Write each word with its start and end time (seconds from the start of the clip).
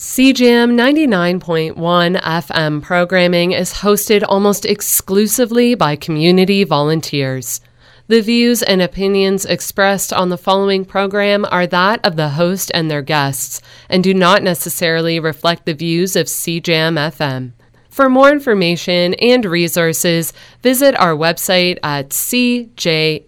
CJAM 0.00 0.72
99.1 0.72 1.74
FM 2.22 2.82
programming 2.82 3.52
is 3.52 3.74
hosted 3.74 4.24
almost 4.26 4.64
exclusively 4.64 5.74
by 5.74 5.94
community 5.94 6.64
volunteers. 6.64 7.60
The 8.06 8.22
views 8.22 8.62
and 8.62 8.80
opinions 8.80 9.44
expressed 9.44 10.10
on 10.10 10.30
the 10.30 10.38
following 10.38 10.86
program 10.86 11.44
are 11.50 11.66
that 11.66 12.02
of 12.02 12.16
the 12.16 12.30
host 12.30 12.70
and 12.72 12.90
their 12.90 13.02
guests 13.02 13.60
and 13.90 14.02
do 14.02 14.14
not 14.14 14.42
necessarily 14.42 15.20
reflect 15.20 15.66
the 15.66 15.74
views 15.74 16.16
of 16.16 16.28
CJAM 16.28 16.96
FM. 16.96 17.52
For 17.90 18.08
more 18.08 18.30
information 18.30 19.12
and 19.20 19.44
resources, 19.44 20.32
visit 20.62 20.98
our 20.98 21.14
website 21.14 21.78
at 21.82 22.08
cjam.ca. 22.08 23.20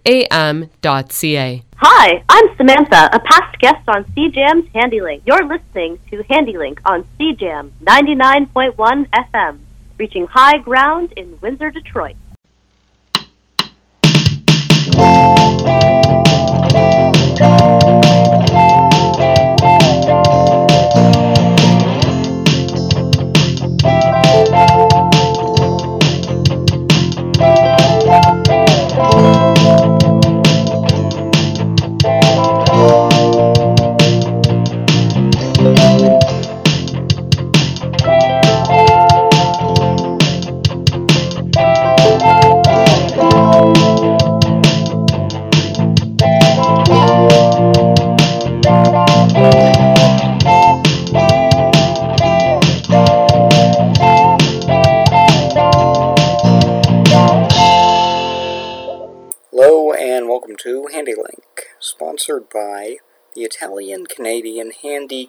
Hi, 1.84 2.22
I'm 2.28 2.44
Samantha, 2.56 3.10
a 3.12 3.18
past 3.18 3.58
guest 3.58 3.82
on 3.88 4.04
CJAM's 4.14 4.68
Handi-Link. 4.72 5.24
You're 5.26 5.44
listening 5.44 5.98
to 6.12 6.22
Handi-Link 6.30 6.80
on 6.84 7.04
CJAM 7.18 7.72
99.1 7.82 9.08
FM, 9.10 9.58
reaching 9.98 10.28
high 10.28 10.58
ground 10.58 11.12
in 11.16 11.40
Windsor, 11.40 11.72
Detroit. 11.72 12.14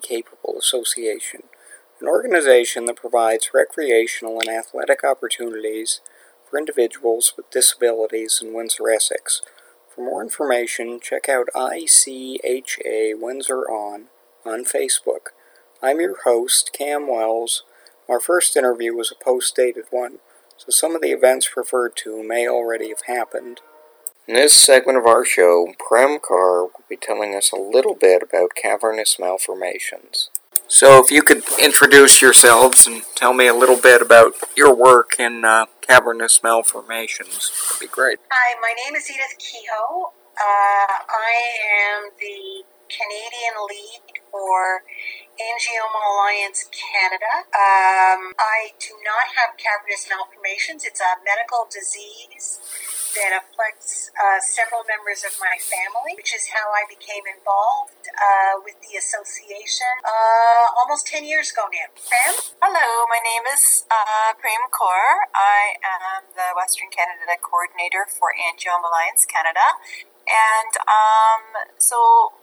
Capable 0.03 0.57
Association, 0.59 1.43
an 1.99 2.07
organization 2.07 2.85
that 2.85 2.97
provides 2.97 3.51
recreational 3.53 4.39
and 4.39 4.49
athletic 4.49 5.03
opportunities 5.03 6.01
for 6.47 6.59
individuals 6.59 7.33
with 7.35 7.49
disabilities 7.49 8.39
in 8.43 8.53
Windsor, 8.53 8.91
Essex. 8.91 9.41
For 9.89 10.01
more 10.01 10.21
information, 10.21 10.99
check 11.01 11.27
out 11.29 11.47
ICHA 11.55 13.19
Windsor 13.19 13.61
On 13.71 14.09
on 14.45 14.65
Facebook. 14.65 15.29
I'm 15.81 15.99
your 15.99 16.17
host, 16.23 16.71
Cam 16.73 17.07
Wells. 17.07 17.63
Our 18.09 18.19
first 18.19 18.57
interview 18.57 18.93
was 18.93 19.11
a 19.11 19.23
post 19.23 19.55
dated 19.55 19.85
one, 19.89 20.19
so 20.57 20.69
some 20.69 20.95
of 20.95 21.01
the 21.01 21.11
events 21.11 21.55
referred 21.55 21.95
to 21.97 22.21
may 22.23 22.47
already 22.47 22.89
have 22.89 23.03
happened. 23.07 23.61
In 24.25 24.35
this 24.35 24.55
segment 24.55 24.97
of 24.97 25.05
our 25.05 25.25
show, 25.25 25.73
Prem 25.77 26.17
Kaur 26.17 26.71
will 26.71 26.85
be 26.87 26.95
telling 26.95 27.35
us 27.35 27.51
a 27.51 27.57
little 27.57 27.93
bit 27.93 28.23
about 28.23 28.55
cavernous 28.55 29.19
malformations. 29.19 30.29
So, 30.65 31.03
if 31.03 31.11
you 31.11 31.21
could 31.21 31.43
introduce 31.61 32.21
yourselves 32.21 32.87
and 32.87 33.03
tell 33.15 33.33
me 33.33 33.47
a 33.47 33.53
little 33.53 33.75
bit 33.75 34.01
about 34.01 34.35
your 34.55 34.73
work 34.73 35.19
in 35.19 35.43
uh, 35.43 35.65
cavernous 35.81 36.41
malformations, 36.41 37.51
that'd 37.67 37.81
be 37.81 37.91
great. 37.91 38.19
Hi, 38.31 38.55
my 38.61 38.73
name 38.85 38.95
is 38.95 39.09
Edith 39.09 39.35
Kehoe. 39.37 40.13
Uh, 40.39 41.03
I 41.11 41.35
am 41.83 42.09
the 42.15 42.63
Canadian 42.87 43.59
lead 43.67 44.23
for 44.31 44.87
Angioma 45.35 45.99
Alliance 46.15 46.63
Canada. 46.71 47.43
Um, 47.51 48.31
I 48.39 48.71
do 48.79 48.95
not 49.03 49.35
have 49.35 49.59
cavernous 49.59 50.07
malformations. 50.07 50.85
It's 50.87 51.01
a 51.01 51.19
medical 51.27 51.67
disease 51.67 52.61
that 53.13 53.31
affects 53.45 54.09
uh, 54.17 54.41
several 54.41 54.81
members 54.89 55.21
of 55.21 55.33
my 55.37 55.53
family, 55.61 56.17
which 56.17 56.33
is 56.33 56.49
how 56.49 56.73
I 56.73 56.89
became 56.89 57.21
involved 57.29 58.09
uh, 58.09 58.57
with 58.65 58.77
the 58.81 58.97
association 58.97 59.93
uh, 60.01 60.73
almost 60.81 61.05
10 61.07 61.21
years 61.25 61.53
ago 61.53 61.69
now. 61.69 61.93
Prem? 61.93 62.33
Hello, 62.57 63.05
my 63.09 63.21
name 63.21 63.45
is 63.53 63.85
uh, 63.93 64.33
Prem 64.41 64.65
Kaur. 64.73 65.29
I 65.37 65.77
am 65.85 66.25
the 66.33 66.57
Western 66.57 66.89
Canada 66.89 67.37
coordinator 67.37 68.09
for 68.09 68.33
Angioma 68.33 68.89
Alliance 68.89 69.29
Canada. 69.29 69.77
And 70.25 70.73
um, 70.89 71.43
so 71.77 72.33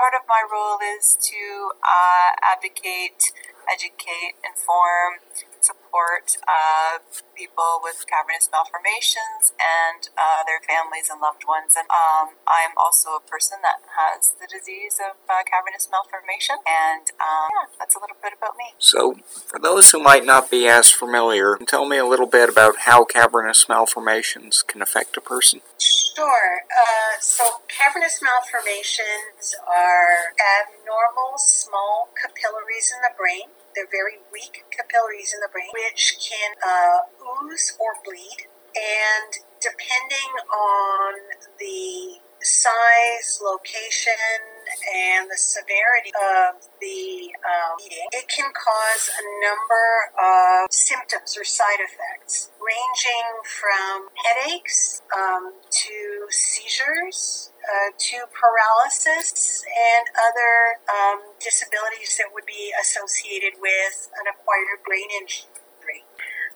part 0.00 0.16
of 0.16 0.24
my 0.24 0.40
role 0.48 0.80
is 0.80 1.20
to 1.20 1.72
uh, 1.84 2.32
advocate, 2.40 3.28
educate, 3.68 4.40
inform, 4.40 5.20
support 5.64 6.36
uh, 6.44 7.00
people 7.32 7.80
with 7.80 8.04
cavernous 8.04 8.52
malformations 8.52 9.56
and 9.56 10.12
uh, 10.20 10.44
their 10.44 10.60
families 10.60 11.08
and 11.08 11.20
loved 11.24 11.48
ones. 11.48 11.72
And 11.72 11.88
um, 11.88 12.36
I'm 12.44 12.76
also 12.76 13.16
a 13.16 13.24
person 13.24 13.64
that 13.64 13.80
has 13.96 14.36
the 14.36 14.44
disease 14.44 15.00
of 15.00 15.16
uh, 15.24 15.40
cavernous 15.48 15.88
malformation. 15.88 16.60
And 16.68 17.08
um, 17.16 17.48
yeah, 17.48 17.66
that's 17.80 17.96
a 17.96 18.00
little 18.00 18.20
bit 18.20 18.36
about 18.36 18.60
me. 18.60 18.76
So, 18.78 19.16
for 19.48 19.58
those 19.58 19.90
who 19.90 20.02
might 20.02 20.24
not 20.24 20.50
be 20.50 20.68
as 20.68 20.90
familiar, 20.90 21.56
tell 21.66 21.88
me 21.88 21.96
a 21.96 22.06
little 22.06 22.28
bit 22.28 22.48
about 22.48 22.84
how 22.84 23.04
cavernous 23.04 23.68
malformations 23.68 24.62
can 24.62 24.82
affect 24.82 25.16
a 25.16 25.20
person. 25.20 25.60
Sure. 25.78 26.62
Uh, 26.70 27.18
so, 27.20 27.64
cavernous 27.68 28.20
malformations 28.20 29.56
are 29.66 30.34
abnormal 30.36 31.38
small 31.38 32.10
capillaries 32.20 32.92
in 32.94 33.00
the 33.02 33.14
brain. 33.16 33.50
They're 33.74 33.90
very 33.90 34.22
weak 34.32 34.64
capillaries 34.70 35.34
in 35.34 35.40
the 35.40 35.50
brain, 35.50 35.70
which 35.74 36.16
can 36.22 36.54
uh, 36.62 37.10
ooze 37.18 37.76
or 37.78 37.98
bleed. 38.04 38.46
And 38.74 39.30
depending 39.60 40.32
on 40.50 41.12
the 41.58 42.22
size, 42.42 43.40
location, 43.42 44.53
and 44.82 45.30
the 45.30 45.38
severity 45.38 46.12
of 46.14 46.62
the 46.80 47.30
um, 47.44 47.78
bleeding, 47.78 48.08
it 48.12 48.26
can 48.28 48.50
cause 48.52 49.04
a 49.14 49.24
number 49.42 49.88
of 50.18 50.72
symptoms 50.72 51.36
or 51.38 51.44
side 51.44 51.80
effects, 51.80 52.50
ranging 52.58 53.26
from 53.44 54.08
headaches 54.14 55.02
um, 55.14 55.54
to 55.70 56.26
seizures. 56.30 57.50
Uh, 57.64 57.96
to 57.96 58.28
paralysis 58.28 59.64
and 59.64 60.04
other 60.20 60.84
um, 60.84 61.32
disabilities 61.40 62.20
that 62.20 62.28
would 62.28 62.44
be 62.44 62.68
associated 62.76 63.56
with 63.56 64.12
an 64.20 64.28
acquired 64.28 64.84
brain 64.84 65.08
injury. 65.16 66.04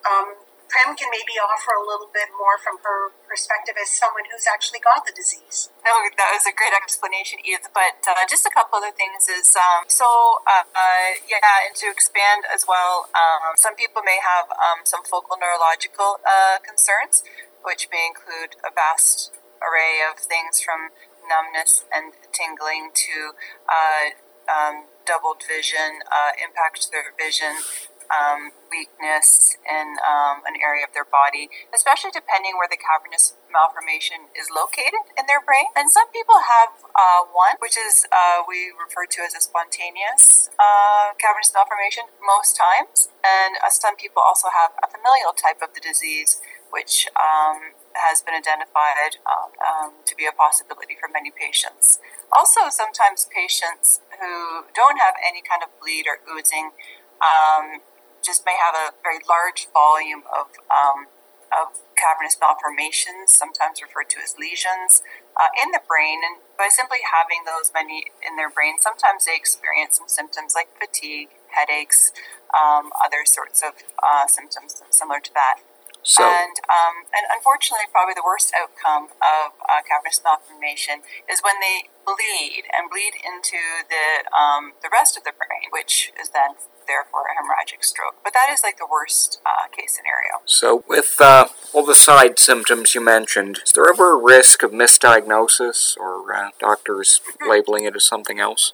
Um, 0.05 0.37
Prem 0.69 0.93
can 0.95 1.09
maybe 1.09 1.41
offer 1.41 1.73
a 1.73 1.85
little 1.85 2.13
bit 2.13 2.29
more 2.37 2.61
from 2.61 2.77
her 2.85 3.17
perspective 3.25 3.75
as 3.81 3.89
someone 3.89 4.29
who's 4.29 4.45
actually 4.45 4.85
got 4.85 5.09
the 5.09 5.13
disease. 5.17 5.73
No, 5.81 5.97
that 6.05 6.31
was 6.37 6.45
a 6.45 6.53
great 6.53 6.77
explanation, 6.77 7.41
Edith. 7.41 7.73
But 7.73 8.05
uh, 8.05 8.29
just 8.29 8.45
a 8.45 8.53
couple 8.53 8.77
other 8.77 8.93
things 8.93 9.27
is 9.33 9.57
um, 9.57 9.89
so 9.89 10.05
uh, 10.45 10.69
uh, 10.69 11.09
yeah, 11.25 11.65
and 11.65 11.73
to 11.81 11.89
expand 11.89 12.45
as 12.53 12.69
well. 12.69 13.09
Um, 13.17 13.57
some 13.57 13.75
people 13.75 14.05
may 14.05 14.21
have 14.21 14.53
um, 14.53 14.85
some 14.85 15.01
focal 15.09 15.41
neurological 15.41 16.21
uh, 16.21 16.61
concerns, 16.61 17.25
which 17.65 17.89
may 17.89 18.05
include 18.05 18.61
a 18.61 18.71
vast 18.71 19.33
array 19.65 20.05
of 20.05 20.21
things 20.21 20.61
from 20.61 20.93
numbness 21.25 21.85
and 21.93 22.13
tingling 22.33 22.93
to 22.95 23.37
uh, 23.69 24.17
um, 24.49 24.89
doubled 25.05 25.45
vision, 25.45 26.05
uh, 26.09 26.33
impact 26.41 26.85
to 26.85 26.89
their 26.93 27.13
vision, 27.17 27.57
um, 28.09 28.53
weakness 28.69 29.57
in 29.65 29.97
um, 30.05 30.45
an 30.45 30.57
area 30.61 30.85
of 30.85 30.93
their 30.93 31.09
body, 31.09 31.49
especially 31.73 32.13
depending 32.13 32.57
where 32.57 32.69
the 32.69 32.81
cavernous 32.81 33.37
malformation 33.49 34.29
is 34.37 34.53
located 34.53 35.09
in 35.17 35.25
their 35.25 35.41
brain. 35.41 35.73
And 35.77 35.89
some 35.89 36.09
people 36.13 36.41
have 36.45 36.73
uh, 36.93 37.29
one, 37.33 37.57
which 37.61 37.77
is 37.77 38.05
uh, 38.13 38.45
we 38.45 38.73
refer 38.77 39.09
to 39.09 39.21
as 39.25 39.33
a 39.33 39.41
spontaneous 39.41 40.49
uh, 40.61 41.17
cavernous 41.17 41.53
malformation 41.53 42.13
most 42.21 42.57
times. 42.57 43.09
And 43.25 43.57
uh, 43.61 43.73
some 43.73 43.97
people 43.97 44.21
also 44.21 44.49
have 44.53 44.77
a 44.81 44.89
familial 44.89 45.33
type 45.33 45.61
of 45.65 45.73
the 45.73 45.81
disease, 45.81 46.41
which 46.69 47.09
um, 47.17 47.77
has 47.97 48.21
been 48.21 48.37
identified 48.37 49.17
um, 49.25 49.51
um, 49.65 49.91
to 50.05 50.13
be 50.15 50.29
a 50.29 50.33
possibility 50.33 50.97
for 51.01 51.09
many 51.09 51.33
patients. 51.33 51.99
Also, 52.33 52.69
sometimes 52.69 53.27
patients 53.33 54.01
who 54.21 54.69
don't 54.77 55.01
have 55.01 55.17
any 55.25 55.41
kind 55.41 55.65
of 55.65 55.73
bleed 55.81 56.05
or 56.05 56.21
oozing 56.29 56.77
um, 57.25 57.81
just 58.29 58.45
may 58.45 58.61
have 58.61 58.77
a 58.77 58.93
very 59.01 59.25
large 59.25 59.73
volume 59.73 60.29
of, 60.29 60.53
um, 60.69 61.09
of 61.49 61.81
cavernous 61.97 62.37
malformations, 62.37 63.33
sometimes 63.33 63.81
referred 63.81 64.13
to 64.13 64.21
as 64.21 64.37
lesions, 64.37 65.01
uh, 65.33 65.49
in 65.57 65.73
the 65.73 65.81
brain. 65.89 66.21
And 66.21 66.45
by 66.61 66.69
simply 66.69 67.01
having 67.01 67.49
those 67.49 67.73
many 67.73 68.13
in 68.21 68.37
their 68.37 68.53
brain, 68.53 68.77
sometimes 68.77 69.25
they 69.25 69.35
experience 69.35 69.97
some 69.97 70.13
symptoms 70.13 70.53
like 70.53 70.69
fatigue, 70.77 71.33
headaches, 71.57 72.13
um, 72.53 72.93
other 73.01 73.25
sorts 73.25 73.65
of 73.65 73.81
uh, 74.05 74.29
symptoms 74.29 74.77
similar 74.93 75.25
to 75.25 75.33
that. 75.33 75.65
So, 76.09 76.25
and 76.25 76.57
um, 76.71 77.05
and 77.13 77.27
unfortunately, 77.29 77.85
probably 77.93 78.15
the 78.15 78.25
worst 78.25 78.55
outcome 78.57 79.13
of 79.19 79.53
uh, 79.61 79.83
cavernous 79.85 80.23
malformation 80.25 81.05
is 81.29 81.43
when 81.45 81.61
they 81.61 81.91
bleed 82.07 82.65
and 82.73 82.89
bleed 82.89 83.19
into 83.21 83.61
the 83.93 84.25
um, 84.33 84.73
the 84.81 84.89
rest 84.89 85.19
of 85.19 85.25
the 85.29 85.37
brain, 85.37 85.69
which 85.69 86.15
is 86.17 86.31
then 86.31 86.57
therefore 86.89 87.29
a 87.29 87.37
hemorrhagic 87.37 87.85
stroke. 87.85 88.17
But 88.25 88.33
that 88.33 88.49
is 88.51 88.63
like 88.63 88.79
the 88.79 88.89
worst 88.91 89.41
uh, 89.47 89.69
case 89.69 89.97
scenario. 89.97 90.43
So, 90.45 90.83
with 90.89 91.17
uh, 91.21 91.49
all 91.73 91.85
the 91.85 91.95
side 91.95 92.39
symptoms 92.39 92.95
you 92.95 93.05
mentioned, 93.05 93.61
is 93.65 93.73
there 93.73 93.89
ever 93.89 94.19
a 94.19 94.23
risk 94.23 94.63
of 94.63 94.73
misdiagnosis 94.73 95.97
or 95.99 96.33
uh, 96.33 96.51
doctors 96.59 97.21
mm-hmm. 97.21 97.51
labeling 97.51 97.85
it 97.85 97.95
as 97.95 98.05
something 98.05 98.41
else? 98.41 98.73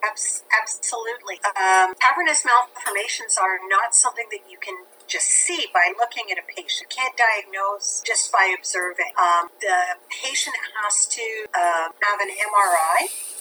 absolutely. 0.61 1.35
Um, 1.43 1.93
cavernous 1.99 2.43
malformations 2.45 3.37
are 3.37 3.59
not 3.67 3.93
something 3.93 4.25
that 4.31 4.49
you 4.49 4.57
can 4.57 4.85
just 5.07 5.27
see 5.27 5.67
by 5.73 5.93
looking 5.97 6.31
at 6.31 6.37
a 6.37 6.45
patient. 6.47 6.89
You 6.89 6.97
can't 6.97 7.15
diagnose 7.17 8.01
just 8.05 8.31
by 8.31 8.53
observing. 8.57 9.13
Um, 9.19 9.49
the 9.61 10.01
patient 10.09 10.55
has 10.81 11.05
to 11.07 11.45
uh, 11.53 11.93
have 12.01 12.19
an 12.21 12.33
MRI 12.33 13.34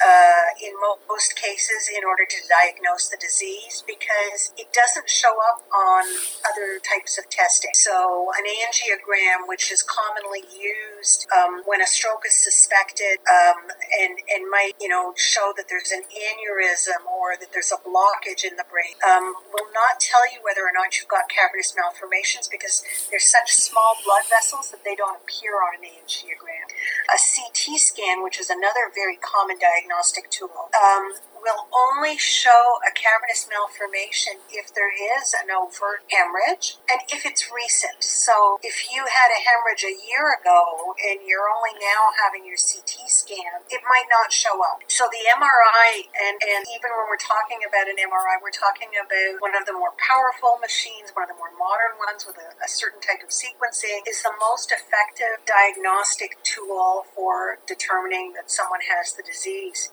uh, 0.00 0.48
in 0.64 0.72
most 0.80 1.36
cases 1.36 1.92
in 1.92 2.00
order 2.08 2.24
to 2.24 2.40
diagnose 2.48 3.12
the 3.12 3.20
disease 3.20 3.84
because 3.84 4.56
it 4.56 4.72
doesn't 4.72 5.08
show 5.08 5.36
up 5.52 5.60
on 5.68 6.04
other 6.48 6.80
types 6.80 7.20
of 7.20 7.28
testing. 7.28 7.76
So, 7.76 8.32
an 8.32 8.48
angiogram, 8.48 9.44
which 9.44 9.68
is 9.68 9.84
commonly 9.84 10.48
used 10.48 11.28
um, 11.28 11.60
when 11.68 11.84
a 11.84 11.86
stroke 11.86 12.24
is 12.24 12.32
suspected 12.32 13.20
um, 13.28 13.68
and, 14.00 14.16
and 14.32 14.48
might, 14.48 14.72
you 14.80 14.88
know, 14.88 15.12
show 15.16 15.52
that 15.56 15.68
there's 15.68 15.92
an 15.92 16.08
aneurysm 16.08 17.04
or 17.04 17.36
that 17.36 17.52
there's 17.52 17.72
a 17.72 17.80
blockage 17.84 18.48
in 18.48 18.56
the 18.56 18.64
brain, 18.72 18.96
um, 19.04 19.36
will 19.52 19.68
not 19.76 20.00
tell 20.00 20.24
you 20.32 20.40
whether 20.40 20.64
or 20.64 20.72
not 20.72 20.96
you've 20.96 21.12
got 21.12 21.28
cavernous 21.28 21.76
malformations 21.76 22.48
because 22.48 22.80
they're 23.12 23.20
such 23.20 23.52
small 23.52 24.00
blood 24.08 24.24
vessels 24.32 24.72
that 24.72 24.80
they 24.80 24.96
don't 24.96 25.20
appear 25.20 25.60
on 25.60 25.76
an 25.76 25.84
angiogram. 25.84 26.64
A 27.12 27.18
CT 27.20 27.76
scan, 27.76 28.24
which 28.24 28.40
is 28.40 28.48
another 28.48 28.88
very 28.96 29.20
common 29.20 29.60
diagnosis 29.60 29.89
diagnostic 29.90 30.30
tool. 30.30 30.50
Um, 30.70 31.12
will 31.40 31.68
only 31.72 32.16
show 32.20 32.78
a 32.84 32.92
cavernous 32.92 33.48
malformation 33.48 34.44
if 34.52 34.72
there 34.72 34.92
is 34.92 35.32
an 35.32 35.48
overt 35.48 36.04
hemorrhage 36.12 36.78
and 36.88 37.00
if 37.08 37.24
it's 37.24 37.48
recent. 37.48 38.00
So 38.04 38.60
if 38.62 38.92
you 38.92 39.08
had 39.08 39.32
a 39.32 39.40
hemorrhage 39.40 39.84
a 39.84 39.96
year 39.96 40.36
ago 40.36 40.94
and 41.00 41.24
you're 41.24 41.48
only 41.48 41.74
now 41.80 42.12
having 42.20 42.44
your 42.44 42.60
CT 42.60 43.08
scan, 43.08 43.64
it 43.72 43.82
might 43.88 44.08
not 44.12 44.32
show 44.32 44.60
up. 44.60 44.84
So 44.88 45.08
the 45.08 45.24
MRI, 45.32 46.08
and, 46.12 46.36
and 46.38 46.62
even 46.68 46.92
when 46.92 47.08
we're 47.08 47.20
talking 47.20 47.64
about 47.64 47.88
an 47.88 47.96
MRI, 47.96 48.38
we're 48.44 48.54
talking 48.54 48.92
about 48.94 49.40
one 49.40 49.56
of 49.56 49.64
the 49.64 49.74
more 49.74 49.96
powerful 49.96 50.60
machines, 50.60 51.12
one 51.16 51.24
of 51.26 51.32
the 51.32 51.38
more 51.40 51.52
modern 51.56 51.96
ones 51.98 52.28
with 52.28 52.36
a, 52.36 52.48
a 52.60 52.68
certain 52.68 53.00
type 53.00 53.24
of 53.24 53.32
sequencing, 53.32 54.04
is 54.04 54.20
the 54.22 54.34
most 54.38 54.70
effective 54.70 55.40
diagnostic 55.48 56.36
tool 56.44 57.08
for 57.16 57.58
determining 57.64 58.36
that 58.36 58.52
someone 58.52 58.84
has 58.84 59.16
the 59.16 59.24
disease. 59.24 59.90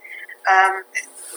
Um, 0.48 0.84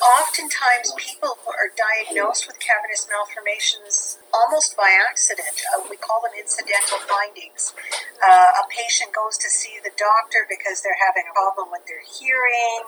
oftentimes, 0.00 0.94
people 0.96 1.36
who 1.44 1.50
are 1.50 1.70
diagnosed 1.74 2.46
with 2.46 2.58
cavernous 2.60 3.08
malformations 3.10 4.18
almost 4.32 4.76
by 4.76 4.90
accident. 5.08 5.56
Uh, 5.74 5.82
we 5.90 5.96
call 5.96 6.22
them 6.22 6.34
incidental 6.38 6.98
findings. 7.06 7.74
Uh, 8.20 8.60
a 8.60 8.64
patient 8.68 9.10
goes 9.16 9.40
to 9.40 9.48
see 9.48 9.80
the 9.82 9.90
doctor 9.96 10.44
because 10.46 10.82
they're 10.84 10.98
having 11.00 11.24
a 11.26 11.34
problem 11.34 11.72
with 11.72 11.84
their 11.88 12.04
hearing 12.04 12.84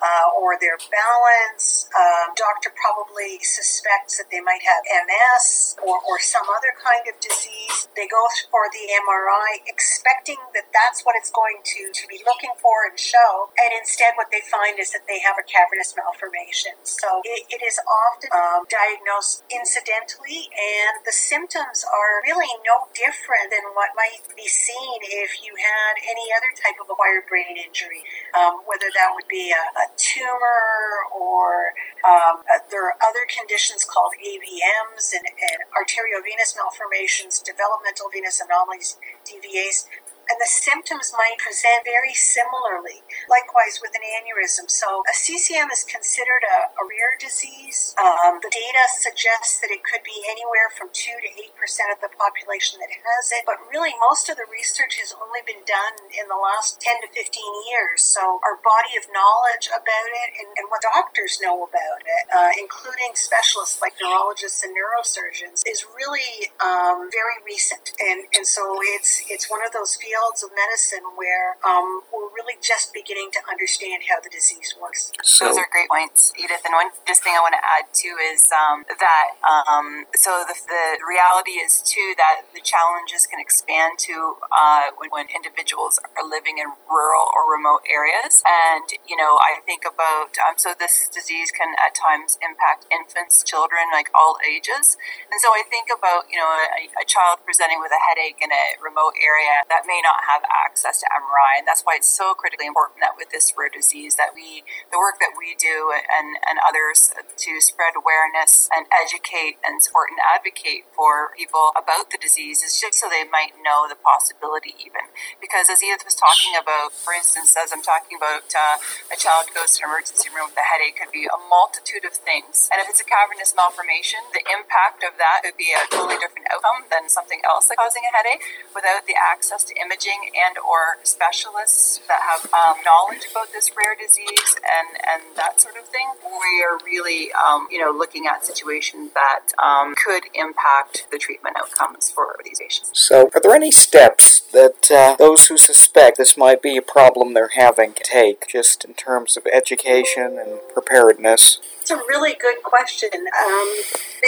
uh, 0.00 0.28
or 0.40 0.56
their 0.58 0.80
balance. 0.90 1.86
Um, 1.92 2.32
doctor 2.34 2.72
probably 2.72 3.38
suspects 3.44 4.16
that 4.16 4.32
they 4.32 4.40
might 4.40 4.64
have 4.64 4.82
MS 5.06 5.76
or, 5.84 6.00
or 6.02 6.16
some 6.18 6.48
other 6.48 6.72
kind 6.80 7.04
of 7.06 7.20
disease. 7.20 7.86
They 7.94 8.08
go 8.08 8.24
for 8.48 8.66
the 8.72 8.84
MRI 8.88 9.62
expecting 9.68 10.40
that 10.56 10.72
that's 10.72 11.04
what 11.04 11.14
it's 11.20 11.30
going 11.30 11.60
to, 11.60 11.80
to 11.92 12.04
be 12.08 12.24
looking 12.24 12.56
for 12.58 12.88
and 12.88 12.96
show. 12.96 13.52
And 13.60 13.70
instead, 13.76 14.16
what 14.16 14.32
they 14.32 14.42
find 14.48 14.80
is 14.80 14.90
that 14.96 15.04
they 15.04 15.20
have 15.20 15.36
a 15.36 15.44
cavernous 15.44 15.92
malformation. 15.92 16.80
So 16.82 17.20
it, 17.28 17.44
it 17.52 17.60
is 17.60 17.76
often 17.84 18.32
um, 18.32 18.64
diagnosed 18.72 19.44
incidentally 19.52 20.48
and 20.48 20.71
and 20.72 21.04
the 21.04 21.12
symptoms 21.12 21.84
are 21.84 22.24
really 22.24 22.48
no 22.64 22.88
different 22.96 23.52
than 23.52 23.76
what 23.76 23.92
might 23.92 24.24
be 24.32 24.48
seen 24.48 25.04
if 25.04 25.44
you 25.44 25.52
had 25.60 26.00
any 26.00 26.32
other 26.32 26.48
type 26.56 26.80
of 26.80 26.88
acquired 26.88 27.28
brain 27.28 27.60
injury, 27.60 28.00
um, 28.32 28.64
whether 28.64 28.88
that 28.96 29.12
would 29.12 29.28
be 29.28 29.52
a, 29.52 29.64
a 29.76 29.86
tumor 30.00 31.04
or 31.12 31.76
um, 32.02 32.40
uh, 32.48 32.64
there 32.72 32.88
are 32.88 32.96
other 33.04 33.28
conditions 33.28 33.84
called 33.84 34.16
AVMs 34.16 35.12
and, 35.12 35.28
and 35.28 35.58
arteriovenous 35.76 36.56
malformations, 36.56 37.44
developmental 37.44 38.08
venous 38.08 38.40
anomalies, 38.40 38.96
DVAs 39.28 39.86
and 40.32 40.40
the 40.40 40.48
symptoms 40.48 41.12
might 41.12 41.36
present 41.36 41.84
very 41.84 42.16
similarly. 42.16 43.04
Likewise, 43.28 43.84
with 43.84 43.92
an 43.92 44.00
aneurysm. 44.00 44.64
So, 44.72 45.04
a 45.04 45.12
CCM 45.12 45.68
is 45.68 45.84
considered 45.84 46.40
a, 46.40 46.72
a 46.72 46.88
rare 46.88 47.20
disease. 47.20 47.92
Um, 48.00 48.40
the 48.40 48.48
data 48.48 48.84
suggests 48.96 49.60
that 49.60 49.68
it 49.68 49.84
could 49.84 50.00
be 50.00 50.24
anywhere 50.24 50.72
from 50.72 50.88
2 50.88 51.04
to 51.04 51.28
8% 51.52 51.92
of 51.92 52.00
the 52.00 52.08
population 52.16 52.80
that 52.80 52.88
has 52.96 53.28
it, 53.36 53.44
but 53.44 53.60
really, 53.68 53.92
most 54.00 54.32
of 54.32 54.40
the 54.40 54.48
research 54.48 54.96
has 55.04 55.12
only 55.20 55.44
been 55.44 55.60
done 55.68 56.00
in 56.16 56.32
the 56.32 56.40
last 56.40 56.80
10 56.80 57.04
to 57.04 57.08
15 57.12 57.68
years. 57.68 58.00
So, 58.00 58.40
our 58.40 58.56
body 58.64 58.96
of 58.96 59.04
knowledge 59.12 59.68
about 59.68 60.08
it 60.16 60.30
and, 60.40 60.48
and 60.56 60.64
what 60.72 60.80
doctors 60.80 61.44
know 61.44 61.60
about 61.60 62.00
it, 62.08 62.24
uh, 62.32 62.56
including 62.56 63.12
specialists 63.20 63.84
like 63.84 64.00
neurologists 64.00 64.64
and 64.64 64.72
neurosurgeons, 64.72 65.60
is 65.68 65.84
really 65.92 66.48
um, 66.64 67.12
very 67.12 67.36
recent. 67.44 67.92
And, 68.00 68.24
and 68.32 68.48
so, 68.48 68.80
it's, 68.96 69.20
it's 69.28 69.52
one 69.52 69.60
of 69.60 69.76
those 69.76 69.92
fields 70.00 70.21
fields 70.22 70.42
of 70.42 70.50
medicine 70.54 71.02
where 71.18 71.58
um, 71.66 72.06
we're 72.14 72.30
really 72.30 72.54
just 72.62 72.94
beginning 72.94 73.30
to 73.34 73.40
understand 73.50 74.06
how 74.06 74.22
the 74.22 74.30
disease 74.30 74.74
works. 74.78 75.10
So, 75.22 75.50
Those 75.50 75.58
are 75.58 75.66
great 75.70 75.90
points, 75.90 76.32
Edith. 76.38 76.62
And 76.62 76.74
one 76.74 76.94
just 77.06 77.26
thing 77.26 77.34
I 77.34 77.42
want 77.42 77.58
to 77.58 77.64
add 77.64 77.90
too 77.90 78.14
is 78.22 78.46
um, 78.54 78.86
that 78.86 79.34
um, 79.42 80.06
so 80.14 80.46
the, 80.46 80.54
the, 80.54 80.84
reality 81.02 81.58
is 81.58 81.82
too 81.82 82.14
that 82.16 82.46
the 82.54 82.62
challenges 82.62 83.26
can 83.26 83.42
expand 83.42 83.98
to 84.06 84.38
uh, 84.54 84.94
when, 84.96 85.10
when, 85.10 85.26
individuals 85.32 85.98
are 85.98 86.22
living 86.22 86.60
in 86.60 86.68
rural 86.86 87.26
or 87.32 87.48
remote 87.48 87.82
areas. 87.88 88.44
And 88.46 88.86
you 89.08 89.16
know, 89.16 89.40
I 89.42 89.58
think 89.64 89.82
about 89.82 90.36
um, 90.38 90.54
so 90.60 90.76
this 90.78 91.08
disease 91.08 91.50
can 91.50 91.74
at 91.80 91.96
times 91.96 92.38
impact 92.38 92.86
infants, 92.92 93.42
children, 93.42 93.90
like 93.90 94.12
all 94.14 94.36
ages. 94.44 95.00
And 95.32 95.40
so 95.40 95.50
I 95.50 95.64
think 95.66 95.88
about 95.90 96.28
you 96.30 96.38
know 96.38 96.46
a, 96.46 96.86
a 97.02 97.06
child 97.08 97.42
presenting 97.42 97.80
with 97.80 97.90
a 97.90 98.00
headache 98.00 98.38
in 98.38 98.52
a 98.52 98.78
remote 98.78 99.16
area 99.18 99.64
that 99.72 99.88
may 99.88 100.00
not 100.04 100.11
have 100.28 100.44
access 100.48 101.00
to 101.00 101.06
MRI. 101.08 101.62
And 101.62 101.66
that's 101.66 101.82
why 101.82 101.96
it's 101.96 102.08
so 102.08 102.34
critically 102.34 102.66
important 102.66 103.00
that 103.00 103.16
with 103.16 103.30
this 103.30 103.52
rare 103.56 103.72
disease 103.72 104.16
that 104.16 104.36
we, 104.36 104.64
the 104.92 105.00
work 105.00 105.20
that 105.20 105.34
we 105.36 105.56
do 105.56 105.92
and, 105.92 106.36
and 106.44 106.60
others 106.60 107.12
to 107.16 107.60
spread 107.60 107.96
awareness 107.96 108.68
and 108.72 108.86
educate 108.92 109.58
and 109.64 109.82
support 109.82 110.12
and 110.12 110.20
advocate 110.20 110.88
for 110.92 111.32
people 111.36 111.72
about 111.76 112.12
the 112.12 112.18
disease 112.20 112.62
is 112.62 112.78
just 112.78 113.00
so 113.00 113.08
they 113.08 113.24
might 113.26 113.56
know 113.60 113.88
the 113.88 113.98
possibility 113.98 114.74
even. 114.80 115.12
Because 115.40 115.68
as 115.68 115.82
Edith 115.82 116.04
was 116.06 116.16
talking 116.16 116.54
about, 116.54 116.92
for 116.92 117.12
instance, 117.12 117.56
as 117.56 117.72
I'm 117.72 117.84
talking 117.84 118.16
about 118.16 118.48
uh, 118.52 118.76
a 119.12 119.16
child 119.18 119.48
goes 119.52 119.76
to 119.78 119.84
an 119.84 119.92
emergency 119.92 120.28
room 120.32 120.52
with 120.52 120.60
a 120.60 120.66
headache 120.66 120.98
could 120.98 121.12
be 121.12 121.28
a 121.28 121.38
multitude 121.50 122.04
of 122.04 122.14
things. 122.16 122.68
And 122.72 122.80
if 122.80 122.88
it's 122.88 123.02
a 123.02 123.08
cavernous 123.08 123.52
malformation, 123.52 124.20
the 124.32 124.44
impact 124.48 125.04
of 125.04 125.16
that 125.20 125.44
could 125.44 125.58
be 125.58 125.72
a 125.74 125.84
totally 125.90 126.16
different 126.16 126.48
outcome 126.52 126.88
than 126.88 127.08
something 127.08 127.40
else 127.44 127.68
causing 127.76 128.02
a 128.06 128.12
headache 128.12 128.42
without 128.74 129.04
the 129.06 129.16
access 129.16 129.64
to 129.64 129.72
imaging 129.92 130.30
and 130.46 130.56
or 130.58 131.02
specialists 131.04 132.00
that 132.08 132.20
have 132.20 132.44
um, 132.52 132.76
knowledge 132.84 133.26
about 133.30 133.52
this 133.52 133.70
rare 133.76 133.94
disease 133.96 134.56
and, 134.56 134.96
and 135.12 135.36
that 135.36 135.60
sort 135.60 135.76
of 135.76 135.84
thing, 135.88 136.06
we 136.24 136.64
are 136.64 136.78
really, 136.84 137.30
um, 137.32 137.66
you 137.70 137.78
know, 137.78 137.90
looking 137.90 138.26
at 138.26 138.44
situations 138.44 139.10
that 139.14 139.52
um, 139.62 139.94
could 140.02 140.24
impact 140.34 141.06
the 141.10 141.18
treatment 141.18 141.56
outcomes 141.58 142.10
for 142.10 142.36
these 142.44 142.58
patients. 142.60 142.90
So, 142.94 143.28
are 143.34 143.40
there 143.40 143.54
any 143.54 143.70
steps 143.70 144.42
that 144.52 144.90
uh, 144.90 145.16
those 145.18 145.46
who 145.48 145.56
suspect 145.56 146.18
this 146.18 146.36
might 146.36 146.62
be 146.62 146.76
a 146.76 146.82
problem 146.82 147.34
they're 147.34 147.56
having 147.56 147.94
take, 147.94 148.46
just 148.46 148.84
in 148.84 148.94
terms 148.94 149.36
of 149.36 149.46
education 149.46 150.38
and 150.38 150.60
preparedness? 150.72 151.58
It's 151.82 151.90
a 151.90 151.96
really 151.96 152.38
good 152.38 152.62
question, 152.62 153.10
um, 153.10 153.68